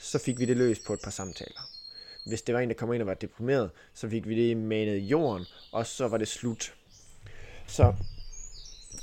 så 0.00 0.18
fik 0.18 0.38
vi 0.38 0.44
det 0.44 0.56
løst 0.56 0.84
på 0.84 0.92
et 0.92 1.00
par 1.04 1.10
samtaler. 1.10 1.70
Hvis 2.26 2.42
det 2.42 2.54
var 2.54 2.60
en, 2.60 2.68
der 2.68 2.74
kom 2.74 2.92
ind 2.92 3.02
og 3.02 3.06
var 3.06 3.14
deprimeret, 3.14 3.70
så 3.94 4.08
fik 4.08 4.28
vi 4.28 4.48
det 4.48 4.56
manet 4.56 4.96
i 4.96 5.06
jorden, 5.06 5.46
og 5.72 5.86
så 5.86 6.08
var 6.08 6.18
det 6.18 6.28
slut. 6.28 6.74
Så 7.66 7.94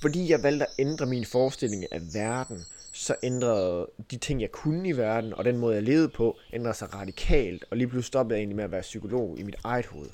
fordi 0.01 0.31
jeg 0.31 0.43
valgte 0.43 0.65
at 0.65 0.73
ændre 0.79 1.05
min 1.05 1.25
forestilling 1.25 1.91
af 1.91 2.01
verden, 2.13 2.65
så 2.93 3.15
ændrede 3.23 3.87
de 4.11 4.17
ting, 4.17 4.41
jeg 4.41 4.51
kunne 4.51 4.89
i 4.89 4.97
verden, 4.97 5.33
og 5.33 5.45
den 5.45 5.57
måde, 5.57 5.75
jeg 5.75 5.83
levede 5.83 6.09
på, 6.09 6.37
ændrede 6.53 6.73
sig 6.73 6.93
radikalt, 6.93 7.65
og 7.71 7.77
lige 7.77 7.87
pludselig 7.87 8.07
stoppede 8.07 8.35
jeg 8.35 8.41
egentlig 8.41 8.55
med 8.55 8.63
at 8.63 8.71
være 8.71 8.81
psykolog 8.81 9.39
i 9.39 9.43
mit 9.43 9.55
eget 9.63 9.85
hoved. 9.85 10.09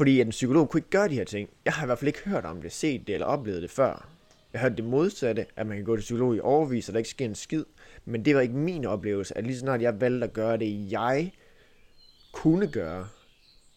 Fordi 0.00 0.20
at 0.20 0.26
en 0.26 0.30
psykolog 0.30 0.68
kunne 0.68 0.78
ikke 0.78 0.90
gøre 0.90 1.08
de 1.08 1.14
her 1.14 1.24
ting. 1.24 1.48
Jeg 1.64 1.72
har 1.72 1.84
i 1.84 1.86
hvert 1.86 1.98
fald 1.98 2.08
ikke 2.08 2.28
hørt 2.28 2.44
om 2.44 2.62
det, 2.62 2.72
set 2.72 3.06
det 3.06 3.14
eller 3.14 3.26
oplevet 3.26 3.62
det 3.62 3.70
før. 3.70 4.08
Jeg 4.52 4.60
hørte 4.60 4.76
det 4.76 4.84
modsatte, 4.84 5.46
at 5.56 5.66
man 5.66 5.76
kan 5.76 5.84
gå 5.84 5.96
til 5.96 6.00
psykolog 6.00 6.36
i 6.36 6.40
overvis, 6.40 6.88
og 6.88 6.92
der 6.92 6.98
ikke 6.98 7.10
sker 7.10 7.24
en 7.24 7.34
skid. 7.34 7.64
Men 8.04 8.24
det 8.24 8.34
var 8.34 8.40
ikke 8.40 8.54
min 8.54 8.84
oplevelse, 8.84 9.38
at 9.38 9.46
lige 9.46 9.58
snart 9.58 9.82
jeg 9.82 10.00
valgte 10.00 10.26
at 10.26 10.32
gøre 10.32 10.56
det, 10.56 10.92
jeg 10.92 11.32
kunne 12.32 12.66
gøre, 12.66 13.08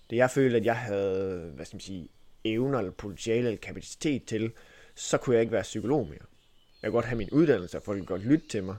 det 0.10 0.16
jeg 0.16 0.32
følte, 0.32 0.58
at 0.58 0.66
jeg 0.66 0.76
havde, 0.76 1.52
hvad 1.56 1.66
skal 1.66 1.76
man 1.76 1.82
sige, 1.82 2.10
evner 2.44 2.80
eller 2.80 2.92
potentiale 2.92 3.48
eller 3.48 3.60
kapacitet 3.62 4.26
til, 4.26 4.52
så 4.96 5.18
kunne 5.18 5.34
jeg 5.34 5.42
ikke 5.42 5.54
være 5.54 5.62
psykolog 5.62 6.08
mere. 6.08 6.26
Jeg 6.82 6.92
kunne 6.92 6.98
godt 6.98 7.06
have 7.06 7.18
min 7.18 7.30
uddannelse, 7.30 7.78
og 7.78 7.84
folk 7.84 7.98
kunne 7.98 8.08
godt 8.08 8.26
lytte 8.26 8.48
til 8.48 8.64
mig. 8.64 8.76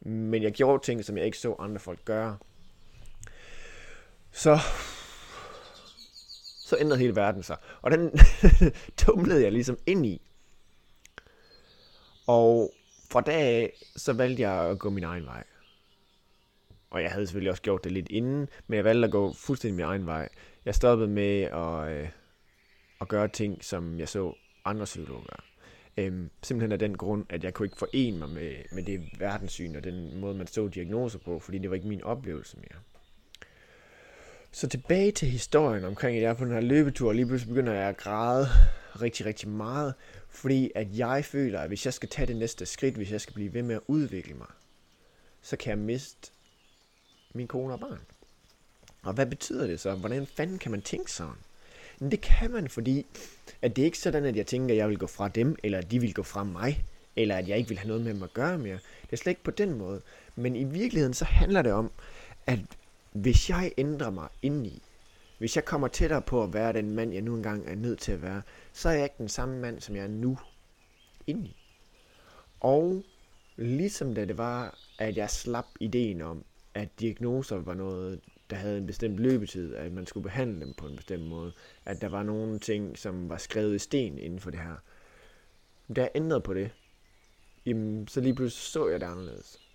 Men 0.00 0.42
jeg 0.42 0.52
gjorde 0.52 0.84
ting, 0.84 1.04
som 1.04 1.16
jeg 1.16 1.26
ikke 1.26 1.38
så 1.38 1.56
andre 1.58 1.78
folk 1.78 2.04
gøre. 2.04 2.36
Så, 4.32 4.58
så 6.70 6.76
ændrede 6.80 7.00
hele 7.00 7.16
verden 7.16 7.42
sig. 7.42 7.56
Og 7.82 7.90
den 7.90 8.10
tumlede 8.96 9.42
jeg 9.42 9.52
ligesom 9.52 9.78
ind 9.86 10.06
i. 10.06 10.20
Og 12.26 12.74
fra 13.10 13.20
dag 13.20 13.42
af, 13.42 13.72
så 13.96 14.12
valgte 14.12 14.42
jeg 14.42 14.70
at 14.70 14.78
gå 14.78 14.90
min 14.90 15.04
egen 15.04 15.26
vej. 15.26 15.44
Og 16.90 17.02
jeg 17.02 17.10
havde 17.10 17.26
selvfølgelig 17.26 17.50
også 17.50 17.62
gjort 17.62 17.84
det 17.84 17.92
lidt 17.92 18.08
inden, 18.10 18.48
men 18.66 18.76
jeg 18.76 18.84
valgte 18.84 19.04
at 19.04 19.12
gå 19.12 19.32
fuldstændig 19.32 19.76
min 19.76 19.84
egen 19.84 20.06
vej. 20.06 20.28
Jeg 20.64 20.74
stoppede 20.74 21.08
med 21.08 21.42
at, 21.42 21.92
øh, 21.92 22.08
at 23.00 23.08
gøre 23.08 23.28
ting, 23.28 23.64
som 23.64 23.98
jeg 23.98 24.08
så 24.08 24.34
andre 24.64 24.84
psykologer 24.84 25.22
gøre. 25.22 25.44
Øhm, 25.96 26.30
simpelthen 26.42 26.72
af 26.72 26.78
den 26.78 26.96
grund, 26.96 27.26
at 27.28 27.44
jeg 27.44 27.54
kunne 27.54 27.66
ikke 27.66 27.78
forene 27.78 28.18
mig 28.18 28.28
med, 28.28 28.52
med 28.72 28.82
det 28.82 29.00
verdenssyn 29.18 29.76
og 29.76 29.84
den 29.84 30.20
måde, 30.20 30.34
man 30.34 30.46
så 30.46 30.68
diagnoser 30.68 31.18
på, 31.18 31.38
fordi 31.38 31.58
det 31.58 31.70
var 31.70 31.76
ikke 31.76 31.88
min 31.88 32.04
oplevelse 32.04 32.56
mere. 32.56 32.80
Så 34.52 34.68
tilbage 34.68 35.12
til 35.12 35.28
historien 35.28 35.84
omkring, 35.84 36.16
at 36.16 36.22
jeg 36.22 36.30
er 36.30 36.34
på 36.34 36.44
den 36.44 36.52
her 36.52 36.60
løbetur, 36.60 37.08
og 37.08 37.14
lige 37.14 37.26
pludselig 37.26 37.54
begynder 37.54 37.72
jeg 37.72 37.88
at 37.88 37.96
græde 37.96 38.46
rigtig, 39.02 39.26
rigtig 39.26 39.48
meget, 39.48 39.94
fordi 40.28 40.70
at 40.74 40.86
jeg 40.92 41.24
føler, 41.24 41.60
at 41.60 41.68
hvis 41.68 41.84
jeg 41.84 41.94
skal 41.94 42.08
tage 42.08 42.26
det 42.26 42.36
næste 42.36 42.66
skridt, 42.66 42.94
hvis 42.94 43.12
jeg 43.12 43.20
skal 43.20 43.34
blive 43.34 43.54
ved 43.54 43.62
med 43.62 43.74
at 43.74 43.80
udvikle 43.86 44.34
mig, 44.34 44.46
så 45.42 45.56
kan 45.56 45.70
jeg 45.70 45.78
miste 45.78 46.30
min 47.34 47.46
kone 47.46 47.72
og 47.72 47.80
barn. 47.80 48.00
Og 49.02 49.12
hvad 49.12 49.26
betyder 49.26 49.66
det 49.66 49.80
så? 49.80 49.94
Hvordan 49.94 50.26
fanden 50.26 50.58
kan 50.58 50.70
man 50.70 50.82
tænke 50.82 51.12
sådan? 51.12 51.34
Men 52.00 52.10
det 52.10 52.20
kan 52.20 52.50
man, 52.50 52.68
fordi 52.68 53.06
at 53.62 53.76
det 53.76 53.82
er 53.82 53.86
ikke 53.86 53.98
sådan, 53.98 54.24
at 54.24 54.36
jeg 54.36 54.46
tænker, 54.46 54.74
at 54.74 54.78
jeg 54.78 54.88
vil 54.88 54.98
gå 54.98 55.06
fra 55.06 55.28
dem, 55.28 55.56
eller 55.62 55.78
at 55.78 55.90
de 55.90 56.00
vil 56.00 56.14
gå 56.14 56.22
fra 56.22 56.44
mig, 56.44 56.84
eller 57.16 57.36
at 57.36 57.48
jeg 57.48 57.58
ikke 57.58 57.68
vil 57.68 57.78
have 57.78 57.88
noget 57.88 58.02
med 58.02 58.14
dem 58.14 58.22
at 58.22 58.32
gøre 58.32 58.58
mere. 58.58 58.78
Det 59.02 59.12
er 59.12 59.16
slet 59.16 59.30
ikke 59.30 59.44
på 59.44 59.50
den 59.50 59.78
måde. 59.78 60.00
Men 60.36 60.56
i 60.56 60.64
virkeligheden 60.64 61.14
så 61.14 61.24
handler 61.24 61.62
det 61.62 61.72
om, 61.72 61.90
at 62.46 62.58
hvis 63.12 63.50
jeg 63.50 63.72
ændrer 63.78 64.10
mig 64.10 64.28
indeni, 64.42 64.82
hvis 65.38 65.56
jeg 65.56 65.64
kommer 65.64 65.88
tættere 65.88 66.22
på 66.22 66.42
at 66.42 66.52
være 66.52 66.72
den 66.72 66.90
mand, 66.90 67.12
jeg 67.12 67.22
nu 67.22 67.34
engang 67.34 67.68
er 67.68 67.74
nødt 67.74 67.98
til 67.98 68.12
at 68.12 68.22
være, 68.22 68.42
så 68.72 68.88
er 68.88 68.92
jeg 68.92 69.04
ikke 69.04 69.14
den 69.18 69.28
samme 69.28 69.58
mand, 69.58 69.80
som 69.80 69.96
jeg 69.96 70.04
er 70.04 70.08
nu 70.08 70.38
indeni. 71.26 71.56
Og 72.60 73.04
ligesom 73.56 74.14
da 74.14 74.24
det 74.24 74.38
var, 74.38 74.78
at 74.98 75.16
jeg 75.16 75.30
slap 75.30 75.66
ideen 75.80 76.20
om, 76.20 76.44
at 76.74 76.88
diagnoser 77.00 77.56
var 77.56 77.74
noget, 77.74 78.20
der 78.50 78.56
havde 78.56 78.78
en 78.78 78.86
bestemt 78.86 79.18
løbetid, 79.18 79.74
at 79.74 79.92
man 79.92 80.06
skulle 80.06 80.24
behandle 80.24 80.60
dem 80.60 80.74
på 80.74 80.86
en 80.86 80.96
bestemt 80.96 81.24
måde, 81.24 81.52
at 81.84 82.00
der 82.00 82.08
var 82.08 82.22
nogle 82.22 82.58
ting, 82.58 82.98
som 82.98 83.28
var 83.28 83.36
skrevet 83.36 83.74
i 83.74 83.78
sten 83.78 84.18
inden 84.18 84.40
for 84.40 84.50
det 84.50 84.60
her. 84.60 84.76
Da 85.96 86.00
jeg 86.00 86.10
ændrede 86.14 86.40
på 86.40 86.54
det, 86.54 86.70
jamen, 87.66 88.08
så 88.08 88.20
lige 88.20 88.34
pludselig 88.34 88.62
så 88.62 88.88
jeg 88.88 89.00
det 89.00 89.06
anderledes. 89.06 89.69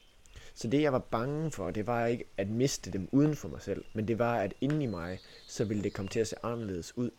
Så 0.55 0.67
det, 0.67 0.81
jeg 0.81 0.93
var 0.93 0.99
bange 0.99 1.51
for, 1.51 1.71
det 1.71 1.87
var 1.87 2.05
ikke 2.05 2.25
at 2.37 2.49
miste 2.49 2.91
dem 2.91 3.09
uden 3.11 3.35
for 3.35 3.47
mig 3.47 3.61
selv, 3.61 3.85
men 3.93 4.07
det 4.07 4.19
var, 4.19 4.39
at 4.39 4.53
inde 4.61 4.83
i 4.83 4.87
mig, 4.87 5.19
så 5.47 5.65
ville 5.65 5.83
det 5.83 5.93
komme 5.93 6.09
til 6.09 6.19
at 6.19 6.27
se 6.27 6.35
anderledes 6.43 6.97
ud. 6.97 7.09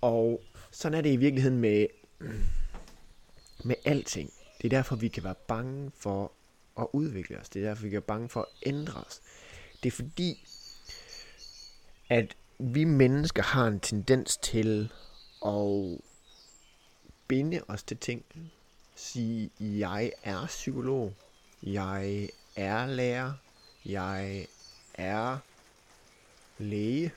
Og 0.00 0.42
sådan 0.70 0.98
er 0.98 1.02
det 1.02 1.12
i 1.12 1.16
virkeligheden 1.16 1.58
med, 1.58 1.86
med 3.68 3.74
alting. 3.84 4.32
Det 4.58 4.64
er 4.64 4.76
derfor, 4.76 4.96
vi 4.96 5.08
kan 5.08 5.24
være 5.24 5.34
bange 5.48 5.90
for 5.98 6.32
at 6.78 6.86
udvikle 6.92 7.38
os. 7.38 7.48
Det 7.48 7.62
er 7.62 7.68
derfor, 7.68 7.82
vi 7.82 7.88
kan 7.88 7.96
være 7.96 8.02
bange 8.02 8.28
for 8.28 8.40
at 8.40 8.48
ændre 8.66 9.00
os. 9.00 9.20
Det 9.82 9.88
er 9.88 9.92
fordi, 9.92 10.48
at 12.08 12.36
vi 12.58 12.84
mennesker 12.84 13.42
har 13.42 13.66
en 13.66 13.80
tendens 13.80 14.36
til 14.36 14.92
at 15.46 15.98
binde 17.28 17.60
os 17.68 17.82
til 17.82 17.96
ting. 17.96 18.24
Sige, 18.94 19.50
jeg 19.58 20.12
er 20.22 20.46
psykolog, 20.46 21.14
jeg 21.62 22.28
er 22.56 22.86
lærer, 22.86 23.32
jeg 23.84 24.46
er 24.94 25.38
læge, 26.58 27.12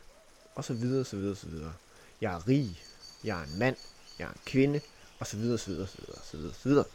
og 0.55 0.63
så 0.63 0.73
videre, 0.73 1.05
så 1.05 1.15
videre, 1.15 1.35
så 1.35 1.47
videre. 1.47 1.73
Jeg 2.21 2.33
er 2.33 2.47
rig, 2.47 2.83
jeg 3.23 3.39
er 3.39 3.43
en 3.43 3.59
mand, 3.59 3.75
jeg 4.19 4.25
er 4.25 4.29
en 4.29 4.39
kvinde, 4.45 4.81
og 5.19 5.27
så 5.27 5.37
videre, 5.37 5.57
så 5.57 5.69
videre, 5.71 5.87
så 5.87 5.97
videre, 5.97 6.21
så 6.23 6.37
videre, 6.37 6.53
så 6.53 6.69
videre. 6.69 6.85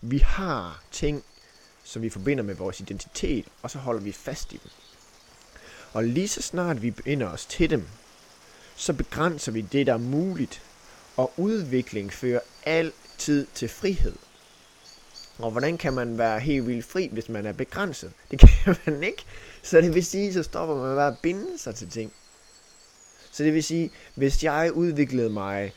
Vi 0.00 0.18
har 0.18 0.82
ting, 0.90 1.24
som 1.84 2.02
vi 2.02 2.10
forbinder 2.10 2.44
med 2.44 2.54
vores 2.54 2.80
identitet, 2.80 3.44
og 3.62 3.70
så 3.70 3.78
holder 3.78 4.00
vi 4.00 4.12
fast 4.12 4.52
i 4.52 4.56
dem. 4.56 4.70
Og 5.92 6.04
lige 6.04 6.28
så 6.28 6.42
snart 6.42 6.82
vi 6.82 6.90
binder 6.90 7.28
os 7.28 7.46
til 7.46 7.70
dem, 7.70 7.88
så 8.76 8.92
begrænser 8.92 9.52
vi 9.52 9.60
det, 9.60 9.86
der 9.86 9.92
er 9.92 9.98
muligt, 9.98 10.62
og 11.16 11.32
udvikling 11.36 12.12
fører 12.12 12.40
altid 12.62 13.46
til 13.54 13.68
frihed. 13.68 14.16
Og 15.38 15.50
hvordan 15.50 15.78
kan 15.78 15.92
man 15.92 16.18
være 16.18 16.40
helt 16.40 16.66
vildt 16.66 16.84
fri, 16.84 17.08
hvis 17.12 17.28
man 17.28 17.46
er 17.46 17.52
begrænset? 17.52 18.12
Det 18.30 18.38
kan 18.38 18.76
man 18.86 19.02
ikke. 19.02 19.24
Så 19.62 19.80
det 19.80 19.94
vil 19.94 20.04
sige, 20.04 20.32
så 20.32 20.42
stopper 20.42 20.76
man 20.76 20.94
med 20.94 21.02
at 21.02 21.18
binde 21.22 21.58
sig 21.58 21.74
til 21.74 21.90
ting. 21.90 22.12
Så 23.32 23.44
det 23.44 23.54
vil 23.54 23.64
sige, 23.64 23.90
hvis 24.14 24.44
jeg 24.44 24.72
udviklede 24.72 25.30
mig 25.30 25.72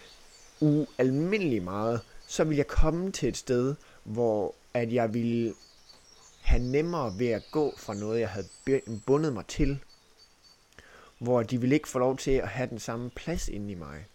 ualmindelig 0.59 1.63
meget, 1.63 2.01
så 2.27 2.43
vil 2.43 2.57
jeg 2.57 2.67
komme 2.67 3.11
til 3.11 3.29
et 3.29 3.37
sted, 3.37 3.75
hvor 4.03 4.55
at 4.73 4.93
jeg 4.93 5.13
ville 5.13 5.53
have 6.41 6.63
nemmere 6.63 7.19
ved 7.19 7.27
at 7.27 7.43
gå 7.51 7.73
fra 7.77 7.93
noget, 7.93 8.19
jeg 8.19 8.29
havde 8.29 8.47
bundet 9.05 9.33
mig 9.33 9.45
til. 9.47 9.79
Hvor 11.17 11.43
de 11.43 11.61
ville 11.61 11.75
ikke 11.75 11.87
få 11.87 11.99
lov 11.99 12.17
til 12.17 12.31
at 12.31 12.47
have 12.47 12.69
den 12.69 12.79
samme 12.79 13.09
plads 13.09 13.47
inde 13.47 13.71
i 13.71 13.75
mig. 13.75 14.05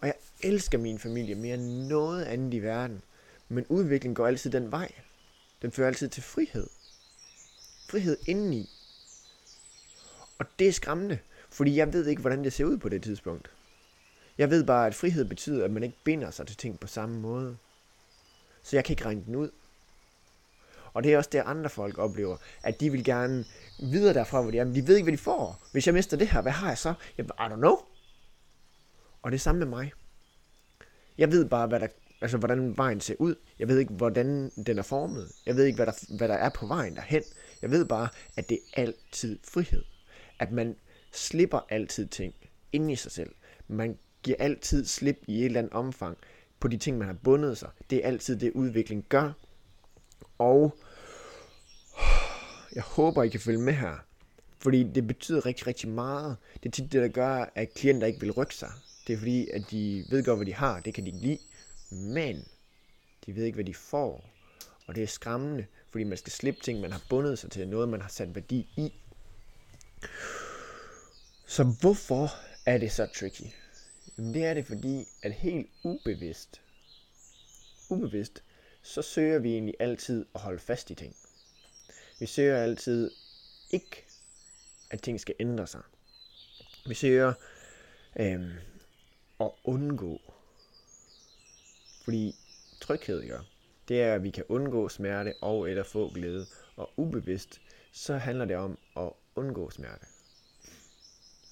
Og 0.00 0.06
jeg 0.06 0.14
elsker 0.40 0.78
min 0.78 0.98
familie 0.98 1.34
mere 1.34 1.54
end 1.54 1.86
noget 1.86 2.24
andet 2.24 2.54
i 2.54 2.58
verden. 2.58 3.02
Men 3.48 3.66
udvikling 3.68 4.16
går 4.16 4.26
altid 4.26 4.50
den 4.50 4.72
vej. 4.72 4.92
Den 5.62 5.72
fører 5.72 5.88
altid 5.88 6.08
til 6.08 6.22
frihed. 6.22 6.66
Frihed 7.88 8.16
indeni. 8.26 8.70
Og 10.38 10.46
det 10.58 10.68
er 10.68 10.72
skræmmende, 10.72 11.18
fordi 11.50 11.76
jeg 11.76 11.92
ved 11.92 12.06
ikke, 12.06 12.20
hvordan 12.20 12.44
det 12.44 12.52
ser 12.52 12.64
ud 12.64 12.76
på 12.76 12.88
det 12.88 13.02
tidspunkt. 13.02 13.50
Jeg 14.38 14.50
ved 14.50 14.64
bare, 14.64 14.86
at 14.86 14.94
frihed 14.94 15.24
betyder, 15.24 15.64
at 15.64 15.70
man 15.70 15.82
ikke 15.82 15.96
binder 16.04 16.30
sig 16.30 16.46
til 16.46 16.56
ting 16.56 16.80
på 16.80 16.86
samme 16.86 17.20
måde. 17.20 17.56
Så 18.62 18.76
jeg 18.76 18.84
kan 18.84 18.92
ikke 18.92 19.04
regne 19.04 19.24
den 19.26 19.36
ud. 19.36 19.50
Og 20.94 21.04
det 21.04 21.12
er 21.12 21.18
også 21.18 21.30
det, 21.32 21.42
andre 21.46 21.70
folk 21.70 21.98
oplever, 21.98 22.36
at 22.62 22.80
de 22.80 22.90
vil 22.90 23.04
gerne 23.04 23.44
videre 23.78 24.14
derfra, 24.14 24.42
hvor 24.42 24.50
de 24.50 24.58
er, 24.58 24.64
men 24.64 24.74
de 24.74 24.86
ved 24.86 24.96
ikke, 24.96 25.04
hvad 25.04 25.12
de 25.12 25.22
får. 25.22 25.62
Hvis 25.72 25.86
jeg 25.86 25.94
mister 25.94 26.16
det 26.16 26.28
her, 26.28 26.42
hvad 26.42 26.52
har 26.52 26.68
jeg 26.68 26.78
så? 26.78 26.94
Jeg, 27.18 27.26
I 27.26 27.28
don't 27.28 27.54
know. 27.54 27.76
Og 29.22 29.30
det 29.30 29.34
er 29.34 29.40
samme 29.40 29.58
med 29.58 29.66
mig. 29.66 29.92
Jeg 31.18 31.30
ved 31.32 31.48
bare, 31.48 31.66
hvad 31.66 31.80
der 31.80 31.88
altså 32.20 32.38
hvordan 32.38 32.76
vejen 32.76 33.00
ser 33.00 33.14
ud. 33.18 33.34
Jeg 33.58 33.68
ved 33.68 33.78
ikke, 33.78 33.92
hvordan 33.92 34.50
den 34.66 34.78
er 34.78 34.82
formet. 34.82 35.32
Jeg 35.46 35.56
ved 35.56 35.64
ikke, 35.64 35.76
hvad 35.76 35.86
der, 35.86 36.16
hvad 36.16 36.28
der 36.28 36.34
er 36.34 36.48
på 36.48 36.66
vejen 36.66 36.96
derhen. 36.96 37.22
Jeg 37.62 37.70
ved 37.70 37.84
bare, 37.84 38.08
at 38.36 38.48
det 38.48 38.58
er 38.72 38.82
altid 38.82 39.38
frihed. 39.44 39.82
At 40.38 40.52
man 40.52 40.76
slipper 41.12 41.66
altid 41.68 42.06
ting 42.06 42.34
ind 42.72 42.90
i 42.90 42.96
sig 42.96 43.12
selv. 43.12 43.30
Man 43.68 43.98
giver 44.22 44.36
altid 44.40 44.84
slip 44.84 45.16
i 45.26 45.38
et 45.38 45.44
eller 45.44 45.58
andet 45.58 45.72
omfang 45.72 46.16
på 46.60 46.68
de 46.68 46.76
ting, 46.76 46.98
man 46.98 47.06
har 47.06 47.14
bundet 47.14 47.58
sig. 47.58 47.70
Det 47.90 48.04
er 48.04 48.08
altid 48.08 48.36
det, 48.36 48.52
udvikling 48.52 49.04
gør. 49.08 49.32
Og 50.38 50.78
jeg 52.74 52.82
håber, 52.82 53.22
I 53.22 53.28
kan 53.28 53.40
følge 53.40 53.60
med 53.60 53.72
her. 53.72 53.96
Fordi 54.58 54.82
det 54.82 55.06
betyder 55.06 55.46
rigtig, 55.46 55.66
rigtig 55.66 55.88
meget. 55.88 56.36
Det 56.62 56.66
er 56.68 56.70
tit 56.70 56.92
det, 56.92 57.02
der 57.02 57.08
gør, 57.08 57.46
at 57.54 57.74
klienter 57.74 58.06
ikke 58.06 58.20
vil 58.20 58.32
rykke 58.32 58.54
sig. 58.54 58.70
Det 59.06 59.12
er 59.12 59.16
fordi, 59.16 59.48
at 59.48 59.70
de 59.70 60.04
ved 60.10 60.24
godt, 60.24 60.38
hvad 60.38 60.46
de 60.46 60.54
har. 60.54 60.80
Det 60.80 60.94
kan 60.94 61.04
de 61.04 61.08
ikke 61.08 61.20
lide. 61.20 61.38
Men 61.90 62.48
de 63.26 63.36
ved 63.36 63.44
ikke, 63.44 63.56
hvad 63.56 63.64
de 63.64 63.74
får. 63.74 64.30
Og 64.86 64.94
det 64.94 65.02
er 65.02 65.06
skræmmende, 65.06 65.66
fordi 65.90 66.04
man 66.04 66.18
skal 66.18 66.32
slippe 66.32 66.60
ting, 66.60 66.80
man 66.80 66.92
har 66.92 67.02
bundet 67.08 67.38
sig 67.38 67.50
til, 67.50 67.68
noget 67.68 67.88
man 67.88 68.00
har 68.00 68.08
sat 68.08 68.34
værdi 68.34 68.68
i. 68.76 68.92
Så 71.46 71.64
hvorfor 71.64 72.28
er 72.66 72.78
det 72.78 72.92
så 72.92 73.06
tricky? 73.06 73.52
Jamen 74.18 74.34
det 74.34 74.44
er 74.44 74.54
det 74.54 74.66
fordi, 74.66 75.08
at 75.22 75.32
helt 75.32 75.70
ubevidst, 75.84 76.60
ubevidst, 77.90 78.42
så 78.82 79.02
søger 79.02 79.38
vi 79.38 79.52
egentlig 79.52 79.74
altid 79.80 80.26
at 80.34 80.40
holde 80.40 80.58
fast 80.58 80.90
i 80.90 80.94
ting. 80.94 81.16
Vi 82.18 82.26
søger 82.26 82.56
altid 82.62 83.10
ikke, 83.70 84.04
at 84.90 85.02
ting 85.02 85.20
skal 85.20 85.34
ændre 85.40 85.66
sig. 85.66 85.82
Vi 86.86 86.94
søger 86.94 87.32
øhm, 88.20 88.50
at 89.40 89.50
undgå 89.64 90.25
fordi 92.06 92.34
tryghed 92.80 93.28
gør, 93.28 93.40
det 93.88 94.02
er, 94.02 94.14
at 94.14 94.22
vi 94.22 94.30
kan 94.30 94.44
undgå 94.48 94.88
smerte 94.88 95.34
og 95.40 95.70
eller 95.70 95.82
få 95.82 96.12
glæde. 96.14 96.46
Og 96.76 96.90
ubevidst, 96.96 97.60
så 97.92 98.16
handler 98.16 98.44
det 98.44 98.56
om 98.56 98.78
at 98.96 99.10
undgå 99.34 99.70
smerte. 99.70 100.06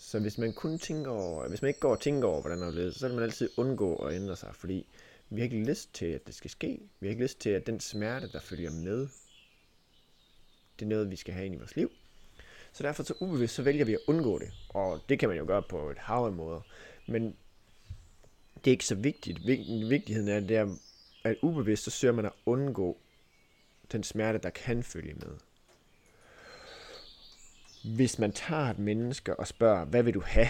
Så 0.00 0.18
hvis 0.20 0.38
man 0.38 0.52
kun 0.52 0.78
tænker 0.78 1.10
over, 1.10 1.48
hvis 1.48 1.62
man 1.62 1.68
ikke 1.68 1.80
går 1.80 1.90
og 1.90 2.00
tænker 2.00 2.28
over, 2.28 2.40
hvordan 2.40 2.58
det 2.58 2.86
er 2.86 2.90
så 2.90 3.06
vil 3.08 3.14
man 3.14 3.24
altid 3.24 3.50
undgå 3.56 3.96
at 3.96 4.14
ændre 4.14 4.36
sig, 4.36 4.54
fordi 4.54 4.86
vi 5.30 5.40
har 5.40 5.44
ikke 5.44 5.64
lyst 5.64 5.94
til, 5.94 6.06
at 6.06 6.26
det 6.26 6.34
skal 6.34 6.50
ske. 6.50 6.80
Vi 7.00 7.06
har 7.06 7.10
ikke 7.10 7.22
lyst 7.22 7.40
til, 7.40 7.50
at 7.50 7.66
den 7.66 7.80
smerte, 7.80 8.32
der 8.32 8.40
følger 8.40 8.70
med, 8.70 9.08
det 10.78 10.84
er 10.84 10.86
noget, 10.86 11.10
vi 11.10 11.16
skal 11.16 11.34
have 11.34 11.46
ind 11.46 11.54
i 11.54 11.58
vores 11.58 11.76
liv. 11.76 11.90
Så 12.72 12.82
derfor 12.82 13.02
så 13.02 13.14
ubevidst, 13.20 13.54
så 13.54 13.62
vælger 13.62 13.84
vi 13.84 13.94
at 13.94 14.00
undgå 14.06 14.38
det. 14.38 14.52
Og 14.68 15.00
det 15.08 15.18
kan 15.18 15.28
man 15.28 15.38
jo 15.38 15.44
gøre 15.46 15.62
på 15.62 15.90
et 15.90 15.98
hav 15.98 16.26
af 16.26 16.32
måder. 16.32 16.60
Men 17.06 17.36
det 18.56 18.66
er 18.66 18.72
ikke 18.72 18.84
så 18.84 18.94
vigtigt. 18.94 19.46
Vigtigheden 19.88 20.28
er, 20.28 20.40
det 20.40 20.56
er, 20.56 20.76
at 21.24 21.36
ubevidst, 21.42 21.84
så 21.84 21.90
søger 21.90 22.14
man 22.14 22.24
at 22.24 22.32
undgå 22.46 22.98
den 23.92 24.02
smerte, 24.02 24.38
der 24.38 24.50
kan 24.50 24.82
følge 24.82 25.14
med. 25.14 25.36
Hvis 27.96 28.18
man 28.18 28.32
tager 28.32 28.70
et 28.70 28.78
menneske 28.78 29.36
og 29.36 29.46
spørger, 29.46 29.84
hvad 29.84 30.02
vil 30.02 30.14
du 30.14 30.20
have? 30.20 30.48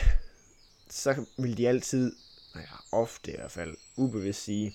Så 0.91 1.27
vil 1.39 1.57
de 1.57 1.69
altid, 1.69 2.17
nej, 2.55 2.67
ofte 2.93 3.33
i 3.33 3.37
hvert 3.37 3.51
fald, 3.51 3.77
ubevidst 3.97 4.45
sige, 4.45 4.75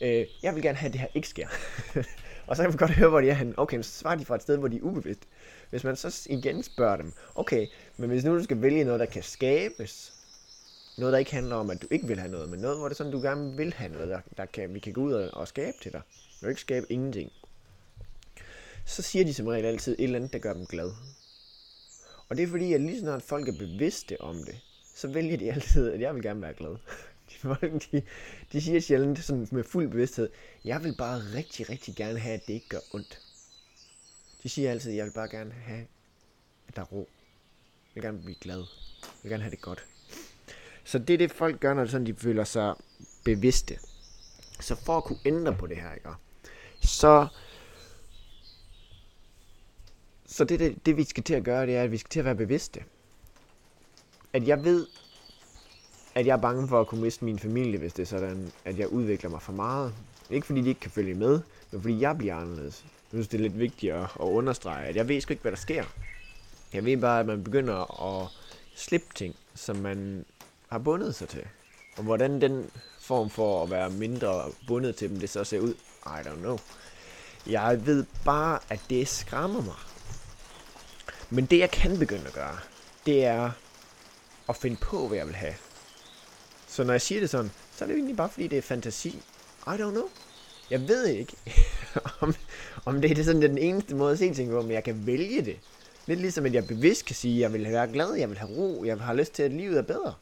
øh, 0.00 0.26
jeg 0.42 0.54
vil 0.54 0.62
gerne 0.62 0.78
have, 0.78 0.88
at 0.88 0.92
det 0.92 1.00
her 1.00 1.08
ikke 1.14 1.28
sker. 1.28 1.48
og 2.46 2.56
så 2.56 2.62
kan 2.62 2.70
man 2.70 2.78
godt 2.78 2.90
høre, 2.90 3.08
hvor 3.08 3.20
de 3.20 3.30
er 3.30 3.34
henne. 3.34 3.58
Okay, 3.58 3.82
så 3.82 3.90
svarer 3.90 4.14
de 4.14 4.24
fra 4.24 4.34
et 4.34 4.42
sted, 4.42 4.56
hvor 4.56 4.68
de 4.68 4.76
er 4.76 4.82
ubevidst. 4.82 5.28
Hvis 5.70 5.84
man 5.84 5.96
så 5.96 6.26
igen 6.30 6.62
spørger 6.62 6.96
dem, 6.96 7.12
okay, 7.34 7.66
men 7.96 8.10
hvis 8.10 8.24
nu 8.24 8.38
du 8.38 8.44
skal 8.44 8.62
vælge 8.62 8.84
noget, 8.84 9.00
der 9.00 9.06
kan 9.06 9.22
skabes, 9.22 10.19
noget, 11.00 11.12
der 11.12 11.18
ikke 11.18 11.34
handler 11.34 11.56
om, 11.56 11.70
at 11.70 11.82
du 11.82 11.86
ikke 11.90 12.06
vil 12.06 12.18
have 12.18 12.30
noget, 12.30 12.48
men 12.48 12.60
noget, 12.60 12.78
hvor 12.78 12.88
det 12.88 12.94
er 12.94 12.96
sådan, 12.96 13.12
du 13.12 13.20
gerne 13.20 13.56
vil 13.56 13.74
have 13.74 13.92
noget, 13.92 14.08
der, 14.08 14.20
der 14.36 14.46
kan, 14.46 14.74
vi 14.74 14.78
kan 14.78 14.92
gå 14.92 15.00
ud 15.00 15.12
og, 15.12 15.30
og 15.32 15.48
skabe 15.48 15.76
til 15.82 15.92
dig. 15.92 16.00
Du 16.40 16.46
vil 16.46 16.50
ikke 16.50 16.60
skabe 16.60 16.92
ingenting. 16.92 17.32
Så 18.84 19.02
siger 19.02 19.24
de 19.24 19.34
som 19.34 19.46
regel 19.46 19.64
altid 19.64 19.96
et 19.98 20.04
eller 20.04 20.18
andet, 20.18 20.32
der 20.32 20.38
gør 20.38 20.52
dem 20.52 20.66
glad. 20.66 20.92
Og 22.28 22.36
det 22.36 22.42
er 22.42 22.48
fordi, 22.48 22.72
at 22.72 22.80
lige 22.80 23.00
snart 23.00 23.22
folk 23.22 23.48
er 23.48 23.58
bevidste 23.58 24.20
om 24.20 24.36
det, 24.36 24.60
så 24.94 25.08
vælger 25.08 25.36
de 25.36 25.52
altid, 25.52 25.92
at 25.92 26.00
jeg 26.00 26.14
vil 26.14 26.22
gerne 26.22 26.42
være 26.42 26.54
glad. 26.54 26.76
De, 27.30 27.34
folk, 27.34 27.92
de, 27.92 28.02
de 28.52 28.60
siger 28.60 28.80
sjældent 28.80 29.18
sådan 29.18 29.48
med 29.50 29.64
fuld 29.64 29.88
bevidsthed, 29.88 30.28
jeg 30.64 30.84
vil 30.84 30.94
bare 30.98 31.18
rigtig, 31.34 31.70
rigtig 31.70 31.94
gerne 31.96 32.18
have, 32.18 32.34
at 32.34 32.46
det 32.46 32.54
ikke 32.54 32.68
gør 32.68 32.78
ondt. 32.92 33.20
De 34.42 34.48
siger 34.48 34.70
altid, 34.70 34.92
jeg 34.92 35.04
vil 35.04 35.12
bare 35.12 35.28
gerne 35.28 35.52
have, 35.52 35.86
at 36.68 36.76
der 36.76 36.82
er 36.82 36.86
ro. 36.86 37.08
Jeg 37.94 37.94
vil 37.94 38.02
gerne 38.02 38.22
blive 38.22 38.36
glad. 38.40 38.58
Jeg 39.02 39.22
vil 39.22 39.30
gerne 39.30 39.42
have 39.42 39.50
det 39.50 39.60
godt. 39.60 39.86
Så 40.90 40.98
det 40.98 41.14
er 41.14 41.18
det, 41.18 41.32
folk 41.32 41.60
gør, 41.60 41.74
når 41.74 41.86
sådan, 41.86 42.06
de 42.06 42.14
føler 42.14 42.44
sig 42.44 42.74
bevidste. 43.24 43.78
Så 44.60 44.74
for 44.74 44.96
at 44.96 45.04
kunne 45.04 45.18
ændre 45.24 45.54
på 45.54 45.66
det 45.66 45.76
her, 45.76 45.94
ikke? 45.94 46.10
så 46.80 47.28
så 50.26 50.44
det, 50.44 50.60
det, 50.60 50.86
det, 50.86 50.96
vi 50.96 51.04
skal 51.04 51.22
til 51.22 51.34
at 51.34 51.44
gøre, 51.44 51.66
det 51.66 51.76
er, 51.76 51.82
at 51.82 51.92
vi 51.92 51.96
skal 51.96 52.10
til 52.10 52.18
at 52.18 52.24
være 52.24 52.34
bevidste. 52.34 52.80
At 54.32 54.48
jeg 54.48 54.64
ved, 54.64 54.86
at 56.14 56.26
jeg 56.26 56.32
er 56.32 56.40
bange 56.40 56.68
for 56.68 56.80
at 56.80 56.86
kunne 56.86 57.02
miste 57.02 57.24
min 57.24 57.38
familie, 57.38 57.78
hvis 57.78 57.92
det 57.92 58.02
er 58.02 58.06
sådan, 58.06 58.52
at 58.64 58.78
jeg 58.78 58.88
udvikler 58.88 59.30
mig 59.30 59.42
for 59.42 59.52
meget. 59.52 59.94
Ikke 60.30 60.46
fordi 60.46 60.60
de 60.60 60.68
ikke 60.68 60.80
kan 60.80 60.90
følge 60.90 61.14
med, 61.14 61.40
men 61.70 61.82
fordi 61.82 62.00
jeg 62.00 62.18
bliver 62.18 62.36
anderledes. 62.36 62.84
Jeg 62.84 63.10
synes, 63.10 63.28
det 63.28 63.38
er 63.38 63.42
lidt 63.42 63.58
vigtigt 63.58 63.92
at, 63.92 64.02
at 64.02 64.24
understrege, 64.24 64.86
at 64.86 64.96
jeg 64.96 65.08
ved 65.08 65.20
sgu 65.20 65.32
ikke, 65.32 65.42
hvad 65.42 65.52
der 65.52 65.58
sker. 65.58 65.84
Jeg 66.72 66.84
ved 66.84 66.96
bare, 66.96 67.20
at 67.20 67.26
man 67.26 67.44
begynder 67.44 68.06
at 68.06 68.28
slippe 68.74 69.06
ting, 69.14 69.36
som 69.54 69.76
man 69.76 70.24
har 70.70 70.78
bundet 70.78 71.14
sig 71.14 71.28
til. 71.28 71.44
Og 71.96 72.02
hvordan 72.02 72.40
den 72.40 72.70
form 73.00 73.30
for 73.30 73.62
at 73.62 73.70
være 73.70 73.90
mindre 73.90 74.44
bundet 74.66 74.96
til 74.96 75.10
dem, 75.10 75.20
det 75.20 75.30
så 75.30 75.44
ser 75.44 75.60
ud, 75.60 75.74
I 76.06 76.28
don't 76.28 76.38
know. 76.38 76.58
Jeg 77.46 77.86
ved 77.86 78.04
bare, 78.24 78.58
at 78.68 78.80
det 78.90 79.08
skræmmer 79.08 79.62
mig. 79.62 79.74
Men 81.30 81.46
det 81.46 81.58
jeg 81.58 81.70
kan 81.70 81.98
begynde 81.98 82.26
at 82.26 82.32
gøre, 82.32 82.58
det 83.06 83.24
er 83.24 83.50
at 84.48 84.56
finde 84.56 84.76
på, 84.76 85.08
hvad 85.08 85.18
jeg 85.18 85.26
vil 85.26 85.34
have. 85.34 85.54
Så 86.68 86.84
når 86.84 86.92
jeg 86.92 87.00
siger 87.00 87.20
det 87.20 87.30
sådan, 87.30 87.50
så 87.76 87.84
er 87.84 87.86
det 87.86 87.94
egentlig 87.94 88.16
bare 88.16 88.28
fordi, 88.28 88.46
det 88.46 88.58
er 88.58 88.62
fantasi. 88.62 89.22
I 89.66 89.70
don't 89.70 89.90
know. 89.90 90.08
Jeg 90.70 90.88
ved 90.88 91.06
ikke, 91.06 91.36
om, 92.20 92.34
om 92.84 93.00
det 93.00 93.18
er 93.18 93.24
sådan 93.24 93.42
den 93.42 93.58
eneste 93.58 93.94
måde 93.94 94.12
at 94.12 94.18
se 94.18 94.34
ting 94.34 94.50
på, 94.50 94.62
men 94.62 94.70
jeg 94.70 94.84
kan 94.84 95.06
vælge 95.06 95.44
det. 95.44 95.58
Lidt 96.06 96.20
ligesom, 96.20 96.46
at 96.46 96.54
jeg 96.54 96.66
bevidst 96.66 97.04
kan 97.04 97.16
sige, 97.16 97.34
at 97.34 97.40
jeg 97.40 97.52
vil 97.52 97.72
være 97.72 97.88
glad, 97.92 98.14
jeg 98.14 98.28
vil 98.28 98.38
have 98.38 98.50
ro, 98.50 98.84
jeg 98.84 98.98
har 98.98 99.14
lyst 99.14 99.32
til, 99.32 99.42
at 99.42 99.50
livet 99.50 99.78
er 99.78 99.82
bedre. 99.82 100.14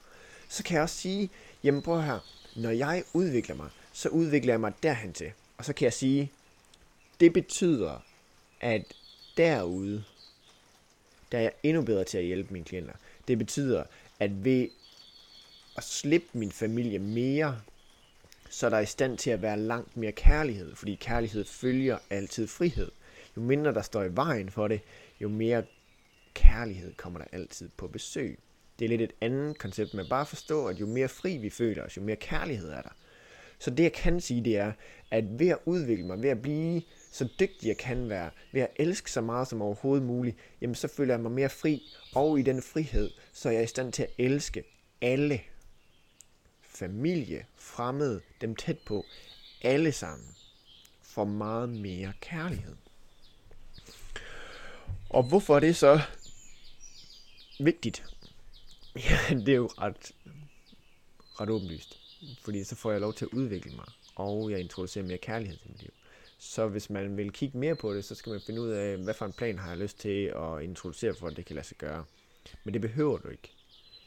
Så 0.48 0.64
kan 0.64 0.74
jeg 0.74 0.82
også 0.82 0.96
sige, 0.96 1.30
jamen 1.64 1.82
prøv 1.82 2.02
her, 2.02 2.18
når 2.56 2.70
jeg 2.70 3.04
udvikler 3.12 3.56
mig, 3.56 3.70
så 3.92 4.08
udvikler 4.08 4.52
jeg 4.52 4.60
mig 4.60 4.72
derhen 4.82 5.12
til. 5.12 5.32
Og 5.58 5.64
så 5.64 5.72
kan 5.72 5.84
jeg 5.84 5.92
sige, 5.92 6.32
det 7.20 7.32
betyder, 7.32 8.04
at 8.60 8.82
derude, 9.36 10.04
der 11.32 11.38
er 11.38 11.42
jeg 11.42 11.52
endnu 11.62 11.82
bedre 11.82 12.04
til 12.04 12.18
at 12.18 12.24
hjælpe 12.24 12.52
mine 12.52 12.64
klienter. 12.64 12.92
Det 13.28 13.38
betyder, 13.38 13.84
at 14.20 14.44
ved 14.44 14.68
at 15.76 15.84
slippe 15.84 16.28
min 16.32 16.52
familie 16.52 16.98
mere, 16.98 17.60
så 18.50 18.66
er 18.66 18.70
der 18.70 18.78
i 18.78 18.86
stand 18.86 19.18
til 19.18 19.30
at 19.30 19.42
være 19.42 19.58
langt 19.58 19.96
mere 19.96 20.12
kærlighed, 20.12 20.74
fordi 20.74 20.94
kærlighed 20.94 21.44
følger 21.44 21.98
altid 22.10 22.46
frihed. 22.46 22.90
Jo 23.36 23.42
mindre 23.42 23.74
der 23.74 23.82
står 23.82 24.04
i 24.04 24.16
vejen 24.16 24.50
for 24.50 24.68
det, 24.68 24.80
jo 25.20 25.28
mere 25.28 25.64
kærlighed 26.34 26.94
kommer 26.94 27.18
der 27.18 27.26
altid 27.32 27.68
på 27.76 27.86
besøg. 27.86 28.38
Det 28.78 28.84
er 28.84 28.88
lidt 28.88 29.02
et 29.02 29.12
andet 29.20 29.58
koncept, 29.58 29.94
men 29.94 30.08
bare 30.08 30.26
forstå, 30.26 30.66
at 30.66 30.80
jo 30.80 30.86
mere 30.86 31.08
fri 31.08 31.36
vi 31.36 31.50
føler 31.50 31.82
os, 31.82 31.96
jo 31.96 32.02
mere 32.02 32.16
kærlighed 32.16 32.70
er 32.70 32.82
der. 32.82 32.94
Så 33.58 33.70
det 33.70 33.82
jeg 33.82 33.92
kan 33.92 34.20
sige, 34.20 34.44
det 34.44 34.56
er, 34.56 34.72
at 35.10 35.38
ved 35.38 35.48
at 35.48 35.58
udvikle 35.64 36.06
mig, 36.06 36.22
ved 36.22 36.30
at 36.30 36.42
blive 36.42 36.82
så 37.12 37.28
dygtig 37.40 37.68
jeg 37.68 37.76
kan 37.76 38.08
være, 38.08 38.30
ved 38.52 38.62
at 38.62 38.70
elske 38.76 39.10
så 39.10 39.20
meget 39.20 39.48
som 39.48 39.62
overhovedet 39.62 40.06
muligt, 40.06 40.36
jamen 40.60 40.74
så 40.74 40.88
føler 40.88 41.14
jeg 41.14 41.20
mig 41.20 41.32
mere 41.32 41.48
fri, 41.48 41.82
og 42.14 42.38
i 42.38 42.42
den 42.42 42.62
frihed, 42.62 43.10
så 43.32 43.48
er 43.48 43.52
jeg 43.52 43.62
i 43.62 43.66
stand 43.66 43.92
til 43.92 44.02
at 44.02 44.10
elske 44.18 44.64
alle. 45.00 45.40
Familie, 46.62 47.46
fremmede, 47.56 48.20
dem 48.40 48.56
tæt 48.56 48.78
på, 48.78 49.04
alle 49.62 49.92
sammen, 49.92 50.28
For 51.02 51.24
meget 51.24 51.68
mere 51.68 52.12
kærlighed. 52.20 52.76
Og 55.10 55.22
hvorfor 55.22 55.56
er 55.56 55.60
det 55.60 55.76
så 55.76 56.00
vigtigt? 57.60 58.04
Ja, 58.98 59.18
det 59.46 59.48
er 59.48 59.56
jo 59.56 59.66
ret, 59.66 60.12
ret 61.40 61.50
åbenlyst. 61.50 61.98
Fordi 62.44 62.64
så 62.64 62.76
får 62.76 62.92
jeg 62.92 63.00
lov 63.00 63.14
til 63.14 63.24
at 63.24 63.32
udvikle 63.32 63.72
mig, 63.76 63.86
og 64.14 64.50
jeg 64.50 64.60
introducerer 64.60 65.04
mere 65.04 65.18
kærlighed 65.18 65.56
til 65.58 65.70
mit 65.70 65.82
liv. 65.82 65.90
Så 66.38 66.68
hvis 66.68 66.90
man 66.90 67.16
vil 67.16 67.32
kigge 67.32 67.58
mere 67.58 67.76
på 67.76 67.94
det, 67.94 68.04
så 68.04 68.14
skal 68.14 68.30
man 68.30 68.40
finde 68.46 68.60
ud 68.60 68.70
af, 68.70 68.96
hvad 68.96 69.14
for 69.14 69.26
en 69.26 69.32
plan 69.32 69.58
har 69.58 69.68
jeg 69.68 69.78
lyst 69.78 69.98
til 70.00 70.24
at 70.36 70.62
introducere, 70.62 71.14
for 71.14 71.26
at 71.26 71.36
det 71.36 71.46
kan 71.46 71.56
lade 71.56 71.66
sig 71.66 71.76
gøre. 71.76 72.04
Men 72.64 72.74
det 72.74 72.80
behøver 72.80 73.18
du 73.18 73.28
ikke. 73.28 73.52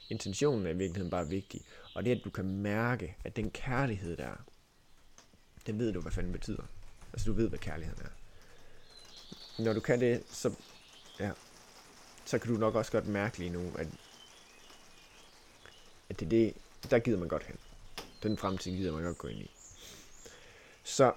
Intentionen 0.10 0.66
er 0.66 0.70
i 0.70 0.78
virkeligheden 0.78 1.10
bare 1.10 1.28
vigtig. 1.28 1.62
Og 1.96 2.06
det 2.06 2.12
er, 2.12 2.16
at 2.16 2.24
du 2.24 2.30
kan 2.30 2.46
mærke, 2.46 3.16
at 3.24 3.36
den 3.36 3.52
kærlighed 3.52 4.18
der 4.18 4.26
er, 4.26 4.46
den 5.68 5.80
ved 5.80 5.94
du, 5.94 6.02
hvad 6.02 6.12
fanden 6.12 6.32
betyder. 6.32 6.64
Altså 7.14 7.26
du 7.26 7.34
ved, 7.34 7.50
hvad 7.50 7.60
kærligheden 7.60 8.06
er. 8.06 8.10
Når 9.64 9.74
du 9.74 9.80
kan 9.80 10.00
det, 10.00 10.24
så, 10.30 10.54
ja, 11.20 11.32
så 12.26 12.40
kan 12.40 12.54
du 12.54 12.60
nok 12.60 12.76
også 12.76 12.92
godt 12.92 13.08
mærke 13.08 13.38
lige 13.38 13.50
nu, 13.50 13.72
at, 13.78 13.88
at 16.12 16.20
det, 16.20 16.32
det, 16.32 16.54
der 16.92 17.00
gider 17.00 17.20
man 17.20 17.28
godt 17.28 17.44
hen. 17.44 17.58
Den 18.24 18.38
fremtid 18.38 18.72
gider 18.72 18.92
man 18.92 19.04
godt 19.04 19.18
gå 19.18 19.28
ind 19.28 19.40
i. 19.40 19.52
Så 20.84 21.14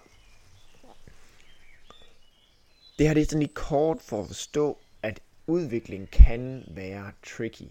det 2.98 3.06
her 3.06 3.14
det 3.14 3.20
er 3.20 3.24
sådan 3.24 3.40
lidt 3.40 3.54
kort 3.54 4.00
for 4.00 4.20
at 4.20 4.26
forstå, 4.26 4.78
at 5.02 5.20
udvikling 5.46 6.10
kan 6.10 6.64
være 6.68 7.12
tricky. 7.26 7.68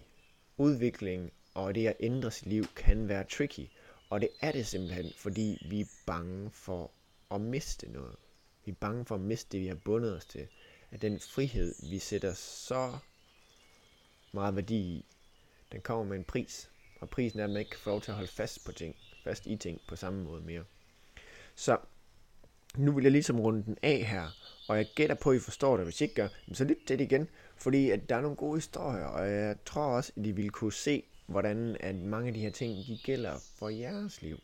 Udvikling 0.56 1.32
og 1.54 1.74
det 1.74 1.86
at 1.86 1.96
ændre 2.00 2.30
sit 2.30 2.46
liv 2.46 2.64
kan 2.76 3.08
være 3.08 3.24
tricky. 3.24 3.68
Og 4.10 4.20
det 4.20 4.28
er 4.40 4.52
det 4.52 4.66
simpelthen, 4.66 5.12
fordi 5.16 5.58
vi 5.70 5.80
er 5.80 5.86
bange 6.06 6.50
for 6.50 6.90
at 7.30 7.40
miste 7.40 7.92
noget. 7.92 8.16
Vi 8.64 8.70
er 8.70 8.76
bange 8.80 9.04
for 9.04 9.14
at 9.14 9.20
miste 9.20 9.48
det, 9.52 9.60
vi 9.60 9.66
har 9.66 9.74
bundet 9.74 10.16
os 10.16 10.24
til. 10.24 10.46
At 10.90 11.02
den 11.02 11.20
frihed, 11.20 11.74
vi 11.90 11.98
sætter 11.98 12.34
så 12.34 12.98
meget 14.32 14.56
værdi 14.56 14.76
i, 14.76 15.04
den 15.72 15.80
kommer 15.80 16.04
med 16.04 16.16
en 16.16 16.24
pris. 16.24 16.70
Og 17.00 17.10
prisen 17.10 17.40
er, 17.40 17.44
at 17.44 17.50
man 17.50 17.58
ikke 17.58 17.70
kan 17.70 17.80
få 17.80 17.90
lov 17.90 18.00
til 18.00 18.10
at 18.10 18.14
holde 18.14 18.30
fast 18.30 18.64
på 18.64 18.72
ting, 18.72 18.96
fast 19.24 19.46
i 19.46 19.56
ting 19.56 19.80
på 19.88 19.96
samme 19.96 20.24
måde 20.24 20.42
mere. 20.42 20.64
Så 21.54 21.78
nu 22.76 22.92
vil 22.92 23.02
jeg 23.02 23.12
ligesom 23.12 23.40
runde 23.40 23.64
den 23.64 23.76
af 23.82 24.04
her, 24.04 24.28
og 24.68 24.76
jeg 24.76 24.86
gætter 24.94 25.16
på, 25.16 25.30
at 25.30 25.36
I 25.36 25.40
forstår 25.40 25.76
det. 25.76 25.86
Hvis 25.86 26.00
I 26.00 26.04
ikke 26.04 26.14
gør, 26.14 26.28
så 26.52 26.64
lyt 26.64 26.76
til 26.86 26.98
det 26.98 27.04
igen, 27.04 27.28
fordi 27.56 27.90
at 27.90 28.08
der 28.08 28.16
er 28.16 28.20
nogle 28.20 28.36
gode 28.36 28.56
historier, 28.56 29.04
og 29.04 29.30
jeg 29.30 29.56
tror 29.64 29.82
også, 29.82 30.12
at 30.16 30.26
I 30.26 30.30
vil 30.30 30.50
kunne 30.50 30.72
se, 30.72 31.02
hvordan 31.26 31.76
at 31.80 31.94
mange 31.94 32.28
af 32.28 32.34
de 32.34 32.40
her 32.40 32.50
ting, 32.50 32.86
de 32.86 32.98
gælder 33.04 33.34
for 33.58 33.68
jeres 33.68 34.22
liv. 34.22 34.40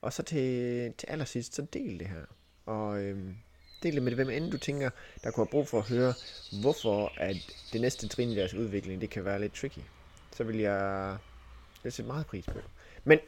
Og 0.00 0.12
så 0.12 0.22
til, 0.22 0.92
til 0.98 1.06
allersidst, 1.06 1.54
så 1.54 1.62
del 1.62 1.98
det 1.98 2.06
her. 2.06 2.24
Og 2.66 3.02
øhm, 3.02 3.36
del 3.82 3.94
det 3.94 4.02
med 4.02 4.14
hvem 4.14 4.30
end 4.30 4.50
du 4.50 4.58
tænker, 4.58 4.90
der 5.24 5.30
kunne 5.30 5.44
have 5.44 5.50
brug 5.50 5.68
for 5.68 5.78
at 5.78 5.88
høre, 5.88 6.14
hvorfor 6.60 7.12
at 7.16 7.36
det 7.72 7.80
næste 7.80 8.08
trin 8.08 8.28
i 8.30 8.36
deres 8.36 8.54
udvikling, 8.54 9.00
det 9.00 9.10
kan 9.10 9.24
være 9.24 9.40
lidt 9.40 9.54
tricky. 9.54 9.80
Så 10.36 10.44
vil 10.44 10.56
jeg, 10.56 11.16
jeg 11.84 11.92
sætte 11.92 12.06
meget 12.06 12.26
pris 12.26 12.46
på. 12.46 12.60
Men 13.04 13.18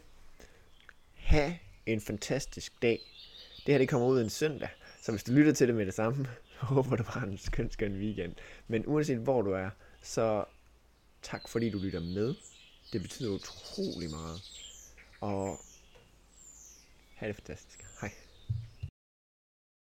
have 1.14 1.58
en 1.86 2.00
fantastisk 2.00 2.82
dag. 2.82 3.00
Det 3.66 3.74
her 3.74 3.78
det 3.78 3.88
kommer 3.88 4.06
ud 4.08 4.20
en 4.20 4.30
søndag. 4.30 4.68
Så 5.02 5.12
hvis 5.12 5.24
du 5.24 5.32
lytter 5.32 5.52
til 5.52 5.68
det 5.68 5.76
med 5.76 5.86
det 5.86 5.94
samme, 5.94 6.28
håber 6.58 6.96
du 6.96 7.02
bare 7.02 7.26
en 7.26 7.38
skøn, 7.38 7.70
skøn 7.70 7.92
weekend. 7.92 8.34
Men 8.68 8.86
uanset 8.86 9.18
hvor 9.18 9.42
du 9.42 9.50
er, 9.52 9.70
så 10.02 10.44
tak 11.22 11.48
fordi 11.48 11.70
du 11.70 11.78
lytter 11.78 12.00
med. 12.00 12.34
Det 12.92 13.02
betyder 13.02 13.30
utrolig 13.30 14.10
meget. 14.10 14.40
Og 15.20 15.60
have 17.14 17.28
det 17.28 17.36
fantastisk. 17.36 17.89